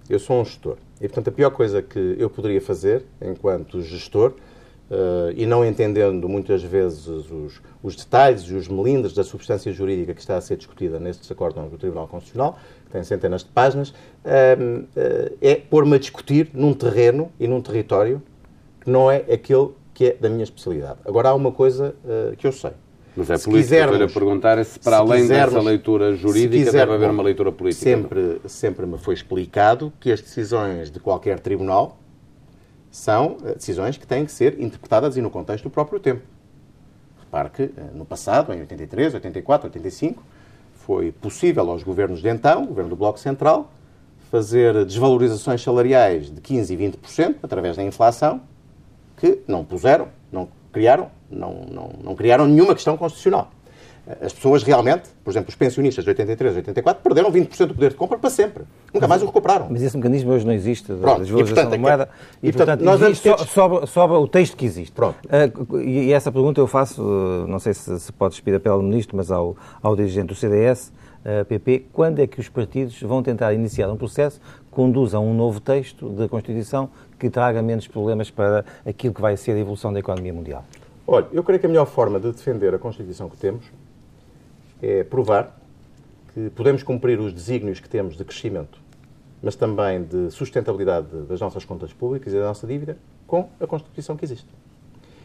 [0.09, 0.76] eu sou um gestor.
[1.01, 4.32] E, portanto, a pior coisa que eu poderia fazer, enquanto gestor,
[4.89, 10.14] Uh, e não entendendo muitas vezes os, os, detalhes e os melindres da substância jurídica
[10.14, 13.89] que está a ser discutida nestes acordos do Tribunal Constitucional, que tem centenas de páginas,
[13.89, 13.93] uh,
[14.24, 18.22] uh, é pôr-me a discutir num terreno e num território
[18.80, 21.01] que não é aquele que é da minha especialidade.
[21.05, 21.97] Agora, há uma coisa
[22.37, 22.72] que eu sei.
[23.16, 26.64] Mas é política, quisermos, para perguntar é se para se além quisermos, dessa leitura jurídica
[26.66, 27.82] quiser, deve haver uma leitura política.
[27.82, 31.99] Sempre, sempre me foi explicado que as decisões de qualquer tribunal,
[32.97, 36.22] são eh, decisões que têm que ser interpretadas e no contexto do próprio tempo.
[37.20, 40.22] Repare que eh, no passado, em 83, 84, 85,
[40.74, 43.70] foi possível aos governos de então, o governo do Bloco Central,
[44.30, 48.40] fazer desvalorizações salariais de 15% e 20% através da inflação,
[49.18, 53.51] que não puseram, não criaram, não, não, não criaram nenhuma questão constitucional
[54.20, 57.90] as pessoas realmente, por exemplo, os pensionistas de 83 e 84, perderam 20% do poder
[57.90, 58.62] de compra para sempre.
[58.94, 59.66] Nunca mais o recuperaram.
[59.68, 62.09] Mas esse mecanismo hoje não existe, da desvalorização da moeda.
[62.40, 63.00] E, portanto, nós
[63.48, 64.92] sobra, sobra o texto que existe.
[64.92, 65.16] Pronto.
[65.26, 68.76] Uh, e, essa pergunta eu faço, uh, não sei se, se pode despir a pele
[68.76, 70.92] do Ministro, mas ao, ao dirigente do CDS,
[71.24, 75.20] uh, PP, quando é que os partidos vão tentar iniciar um processo que conduza a
[75.20, 76.88] um novo texto da Constituição
[77.18, 80.64] que traga menos problemas para aquilo que vai ser a evolução da economia mundial?
[81.09, 83.64] Olha, eu creio que a melhor forma de defender a Constituição que temos
[84.83, 85.59] é provar
[86.35, 88.79] que podemos cumprir os desígnios que temos de crescimento,
[89.43, 92.97] mas também de sustentabilidade das nossas contas públicas e da nossa dívida
[93.27, 94.49] com a Constituição que existe.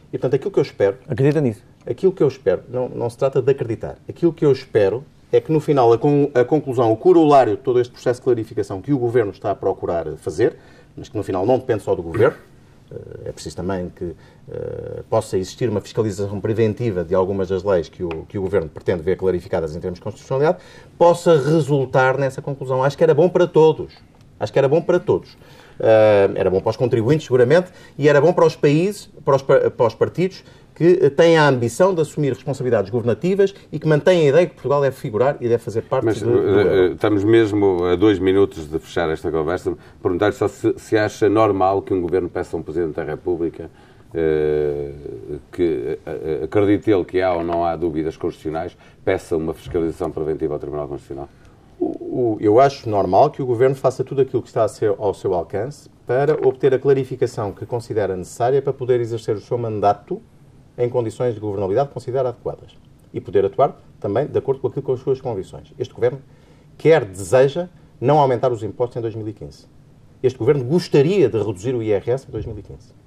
[0.08, 0.98] E, portanto, aquilo que eu espero...
[1.08, 1.64] Acredita nisso?
[1.86, 5.40] Aquilo que eu espero, não, não se trata de acreditar, aquilo que eu espero é
[5.40, 8.82] que, no final, a, con a conclusão, o corolário de todo este processo de clarificação
[8.82, 10.58] que o Governo está a procurar fazer,
[10.96, 12.38] mas que, no final, não depende só do Governo,
[13.26, 18.04] é preciso também que uh, possa existir uma fiscalização preventiva de algumas das leis que
[18.04, 20.60] o, que o Governo pretende ver clarificadas em termos de constitucionalidade,
[20.98, 22.84] possa resultar nessa conclusão.
[22.84, 23.94] Acho que era bom para todos.
[24.40, 25.34] Acho que era bom para todos.
[25.34, 29.42] Uh, era bom para os contribuintes, seguramente, e era bom para os países, para os,
[29.42, 30.44] para os partidos
[30.82, 34.82] que têm a ambição de assumir responsabilidades governativas e que mantêm a ideia que Portugal
[34.82, 38.80] deve figurar e deve fazer parte Mas, do, do Estamos mesmo a dois minutos de
[38.80, 39.78] fechar esta conversa.
[40.02, 43.70] Perguntar-lhe só se, se acha normal que um governo peça a um Presidente da República
[45.52, 46.00] que
[46.44, 48.76] acredite ele que há ou não há dúvidas constitucionais,
[49.06, 51.30] peça uma fiscalização preventiva ao Tribunal Constitucional?
[52.40, 54.66] Eu acho normal que o Governo faça tudo aquilo que está
[54.98, 59.58] ao seu alcance para obter a clarificação que considera necessária para poder exercer o seu
[59.60, 60.20] mandato
[60.78, 62.76] em condições de governabilidade considera adequadas
[63.14, 65.74] e poder atuar também de acordo com aquilo com as suas convicções.
[65.78, 66.22] Este Governo
[66.78, 67.70] quer, deseja,
[68.00, 69.66] não aumentar os impostos em 2015.
[70.24, 73.02] Este Governo gostaria de reduzir o IRS em 2015.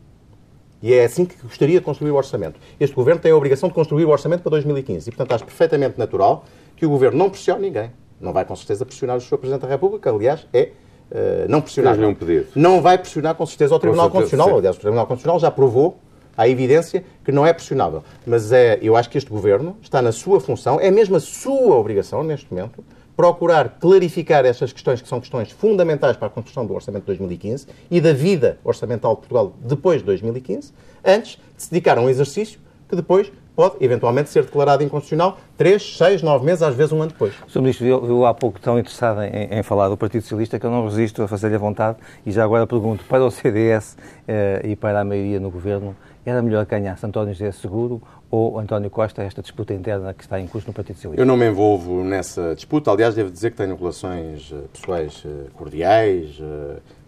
[0.83, 2.61] E é assim que gostaria de construir o orçamento.
[2.79, 5.09] Este Governo tem a obrigação de construir o orçamento para 2015.
[5.09, 6.45] E, portanto, acho perfeitamente natural
[6.77, 7.91] que o Governo não pressione ninguém.
[8.21, 9.39] Não vai, com certeza, pressionar o Sr.
[9.39, 10.11] Presidente da República.
[10.11, 10.73] Aliás, é
[11.11, 11.97] uh, não pressionar.
[11.97, 12.15] Não,
[12.55, 14.59] não vai pressionar, com certeza, ao Tribunal certeza, Constitucional.
[14.59, 15.99] Aliás, o Tribunal Constitucional já provou
[16.37, 18.03] à evidência que não é pressionável.
[18.27, 21.77] Mas é, eu acho que este Governo está na sua função, é mesmo a sua
[21.77, 22.85] obrigação, neste momento,
[23.17, 27.67] procurar clarificar estas questões que são questões fundamentais para a construção do Orçamento de 2015
[27.91, 30.73] e da vida orçamental de Portugal depois de 2015,
[31.05, 32.59] antes de se dedicar a um exercício
[32.89, 37.13] que depois pode eventualmente ser declarado inconstitucional três, seis, nove meses, às vezes um ano
[37.13, 37.35] depois.
[37.47, 37.61] O Sr.
[37.61, 40.71] Ministro, eu, eu há pouco tão interessado em, em, falar do Partido Socialista que eu
[40.71, 44.77] não resisto a fazer-lhe a vontade e já agora pergunto para o CDS eh, e
[44.77, 45.95] para a maioria no Governo,
[46.25, 50.47] era melhor ganhar António José Seguro ou António Costa esta disputa interna que está em
[50.47, 51.23] curso no Partido Socialista?
[51.23, 52.91] Eu não me envolvo nessa disputa.
[52.91, 56.41] Aliás, devo dizer que tenho relações eh, pessoais eh, cordiais,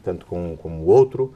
[0.05, 1.35] tanto com um como o outro.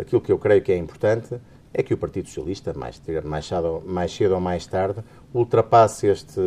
[0.00, 1.40] Aquilo que eu creio que é importante
[1.72, 5.00] é que o Partido Socialista, mais, mais, cedo, mais cedo ou mais tarde,
[5.32, 6.40] ultrapasse este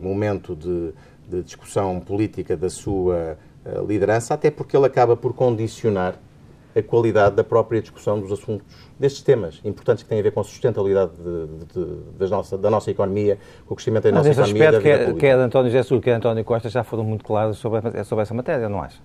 [0.00, 0.92] momento de,
[1.28, 6.16] de discussão política da sua eh, liderança, até porque ele acaba por condicionar
[6.74, 8.66] a qualidade da própria discussão dos assuntos,
[8.98, 12.70] destes temas importantes que têm a ver com a sustentabilidade de, de, de, nossa, da
[12.70, 14.64] nossa economia, com o crescimento da nossa economia.
[14.64, 17.04] Mas aspecto que, que é de António Jesus que é de António Costa já foram
[17.04, 18.98] muito claros sobre, sobre essa matéria, não acha?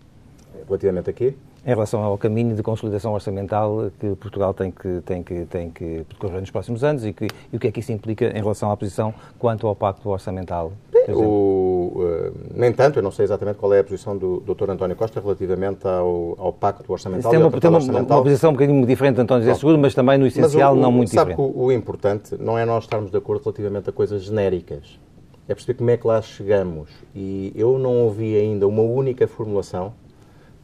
[0.67, 1.33] Relativamente a quê?
[1.65, 6.05] Em relação ao caminho de consolidação orçamental que Portugal tem que, tem que, tem que
[6.07, 8.71] percorrer nos próximos anos e, que, e o que é que isso implica em relação
[8.71, 10.71] à posição quanto ao pacto orçamental?
[11.09, 14.71] O, uh, nem tanto, eu não sei exatamente qual é a posição do Dr.
[14.71, 17.31] António Costa relativamente ao, ao pacto orçamental.
[17.31, 18.17] Tem, uma, tem uma, orçamental.
[18.17, 20.91] uma, posição um bocadinho diferente de António José Seguro, mas também no essencial o, não
[20.91, 21.47] muito sabe diferente.
[21.47, 24.99] Sabe que o importante não é nós estarmos de acordo relativamente a coisas genéricas.
[25.47, 26.89] É perceber como é que lá chegamos.
[27.15, 29.93] E eu não ouvi ainda uma única formulação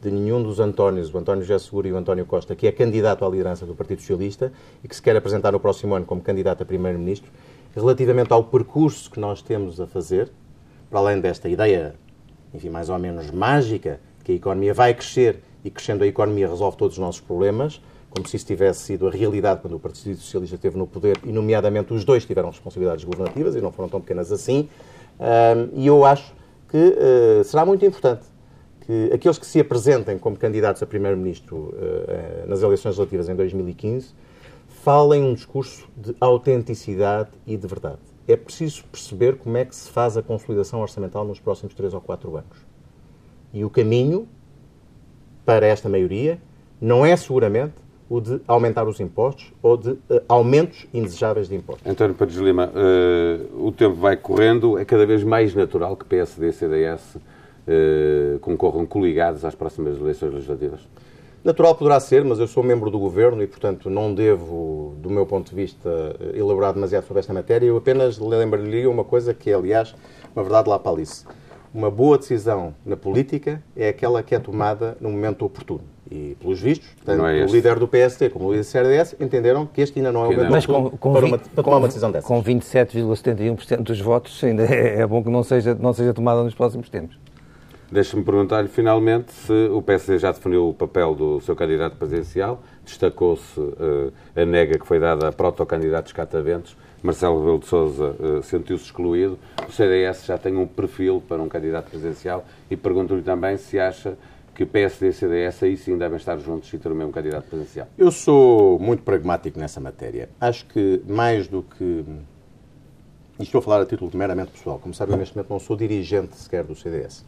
[0.04, 3.24] de nenhum dos Antónios, o António José Seguro e o António Costa, que é candidato
[3.24, 4.52] à liderança do Partido Socialista
[4.82, 7.30] e que se quer apresentar no próximo ano como candidato a Primeiro-Ministro,
[7.74, 10.30] relativamente ao percurso que nós temos a fazer,
[10.90, 11.94] para além desta ideia,
[12.52, 16.76] enfim, mais ou menos mágica, que a economia vai crescer e crescendo a economia resolve
[16.76, 17.80] todos os nossos problemas,
[18.10, 21.32] como se isso tivesse sido a realidade quando o Partido Socialista esteve no poder, e
[21.32, 24.68] nomeadamente os dois tiveram responsabilidades governativas e não foram tão pequenas assim.
[25.72, 26.30] e eu acho
[26.68, 28.33] que uh, será muito importante
[28.86, 34.14] que aqueles que se apresentem como candidatos a Primeiro-Ministro uh, nas eleições relativas em 2015
[34.82, 37.98] falem um discurso de autenticidade e de verdade.
[38.28, 42.00] É preciso perceber como é que se faz a consolidação orçamental nos próximos três ou
[42.00, 42.58] quatro anos.
[43.52, 44.28] E o caminho
[45.44, 46.38] para esta maioria
[46.80, 47.74] não é seguramente
[48.08, 51.90] o de aumentar os impostos ou de uh, aumentos indesejáveis de impostos.
[51.90, 56.48] António Pares Lima, uh, o tempo vai correndo, é cada vez mais natural que PSD
[56.48, 57.16] e CDS
[57.66, 60.80] eh, concorram coligados às próximas eleições legislativas?
[61.44, 65.26] Natural poderá ser, mas eu sou membro do governo e, portanto, não devo, do meu
[65.26, 67.66] ponto de vista, eh, elaborar demasiado sobre esta matéria.
[67.66, 69.94] Eu apenas lembro-lhe uma coisa que é, aliás,
[70.34, 71.26] uma verdade lá para Alice.
[71.74, 75.82] Uma boa decisão na política é aquela que é tomada no momento oportuno.
[76.10, 79.66] E, pelos vistos, tanto é o líder do PST como o líder do CRDS entenderam
[79.66, 81.88] que este ainda não é o momento Mas com, com para, uma, para tomar uma
[81.88, 82.26] decisão dessa.
[82.26, 86.54] Com 27,71% dos votos, ainda é, é bom que não seja, não seja tomada nos
[86.54, 87.18] próximos tempos.
[87.90, 93.60] Deixe-me perguntar-lhe finalmente se o PSD já definiu o papel do seu candidato presidencial, destacou-se
[93.60, 98.84] uh, a nega que foi dada a protocandidatos cataventos, Marcelo Rebelo de Sousa uh, sentiu-se
[98.84, 103.78] excluído, o CDS já tem um perfil para um candidato presidencial e pergunto-lhe também se
[103.78, 104.16] acha
[104.54, 107.88] que PSD e CDS aí sim devem estar juntos e ter o mesmo candidato presidencial.
[107.98, 110.30] Eu sou muito pragmático nessa matéria.
[110.40, 112.04] Acho que mais do que...
[113.38, 114.78] E estou a falar a título meramente pessoal.
[114.78, 117.24] Como sabem, neste momento não sou dirigente sequer do CDS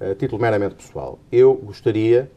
[0.00, 2.30] a título meramente pessoal, eu gostaria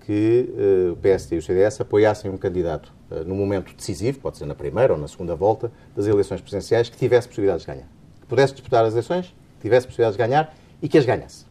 [0.00, 4.36] que uh, o PSD e o CDS apoiassem um candidato uh, no momento decisivo, pode
[4.36, 7.88] ser na primeira ou na segunda volta, das eleições presidenciais, que tivesse possibilidades de ganhar.
[8.20, 11.46] Que pudesse disputar as eleições, tivesse possibilidades de ganhar e que as ganhasse.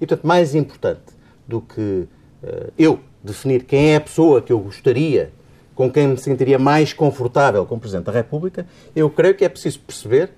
[0.00, 1.12] E, portanto, mais importante
[1.46, 1.80] do que
[2.44, 5.32] uh, eu definir quem é a pessoa que eu gostaria,
[5.74, 9.80] com quem me sentiria mais confortável como Presidente da República, eu creio que é preciso
[9.80, 10.30] perceber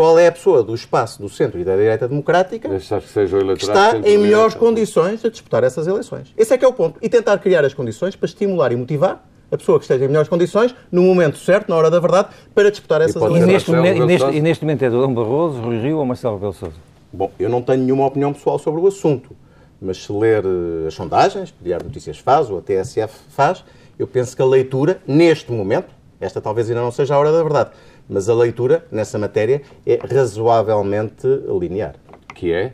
[0.00, 3.98] qual é a pessoa do espaço do centro e da direita democrática que, que está
[4.02, 6.32] em melhores condições a disputar essas eleições.
[6.38, 6.98] Esse é que é o ponto.
[7.02, 9.22] E tentar criar as condições para estimular e motivar
[9.52, 12.70] a pessoa que esteja em melhores condições, no momento certo, na hora da verdade, para
[12.70, 13.42] disputar essas eleições.
[13.42, 16.36] E neste, momento, e, neste, e neste momento é Dom Barroso, Rui Rio ou Marcelo
[16.36, 16.76] Rebelo Sousa?
[17.12, 19.36] Bom, eu não tenho nenhuma opinião pessoal sobre o assunto,
[19.82, 23.62] mas se ler eh, as sondagens, que Diário Notícias faz, ou a TSF faz,
[23.98, 27.42] eu penso que a leitura, neste momento, esta talvez ainda não seja a hora da
[27.42, 27.70] verdade,
[28.10, 31.26] mas a leitura nessa matéria é razoavelmente
[31.58, 31.94] linear.
[32.34, 32.72] Que é?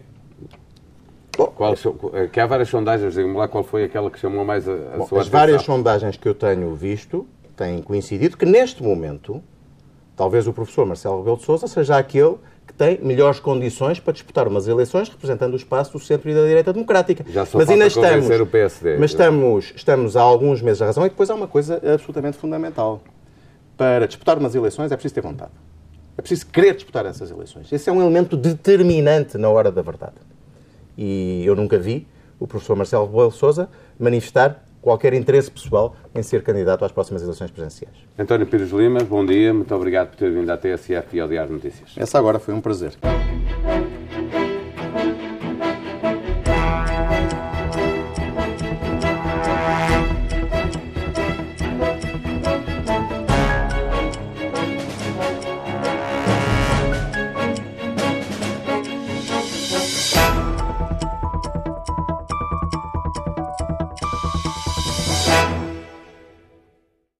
[1.37, 1.75] Bom, qual,
[2.15, 4.97] é que há várias sondagens, diga-me lá qual foi aquela que chamou mais a, a
[4.97, 9.43] bom, sua As várias sondagens que eu tenho visto têm coincidido que neste momento,
[10.17, 14.49] talvez o professor Marcelo Rebelo de Sousa seja aquele que tem melhores condições para disputar
[14.49, 17.25] umas eleições representando o espaço do centro e da direita democrática.
[17.29, 18.97] Já só mas ainda estamos, o PSD.
[18.97, 23.03] Mas estamos, estamos há alguns meses a razão e depois há uma coisa absolutamente fundamental.
[23.77, 25.53] Para disputar umas eleições é preciso ter vontade.
[26.17, 27.71] É preciso querer disputar essas eleições.
[27.71, 30.15] Esse é um elemento determinante na hora da verdade.
[30.97, 32.07] E eu nunca vi
[32.41, 33.69] o professor Marcelo Rebelo Sousa
[33.99, 37.95] manifestar qualquer interesse pessoal em ser candidato às próximas eleições presidenciais.
[38.19, 41.53] António Pires Lima, bom dia, muito obrigado por ter vindo à TSF e ao Diário
[41.53, 41.91] Notícias.
[41.97, 42.93] Essa agora foi um prazer.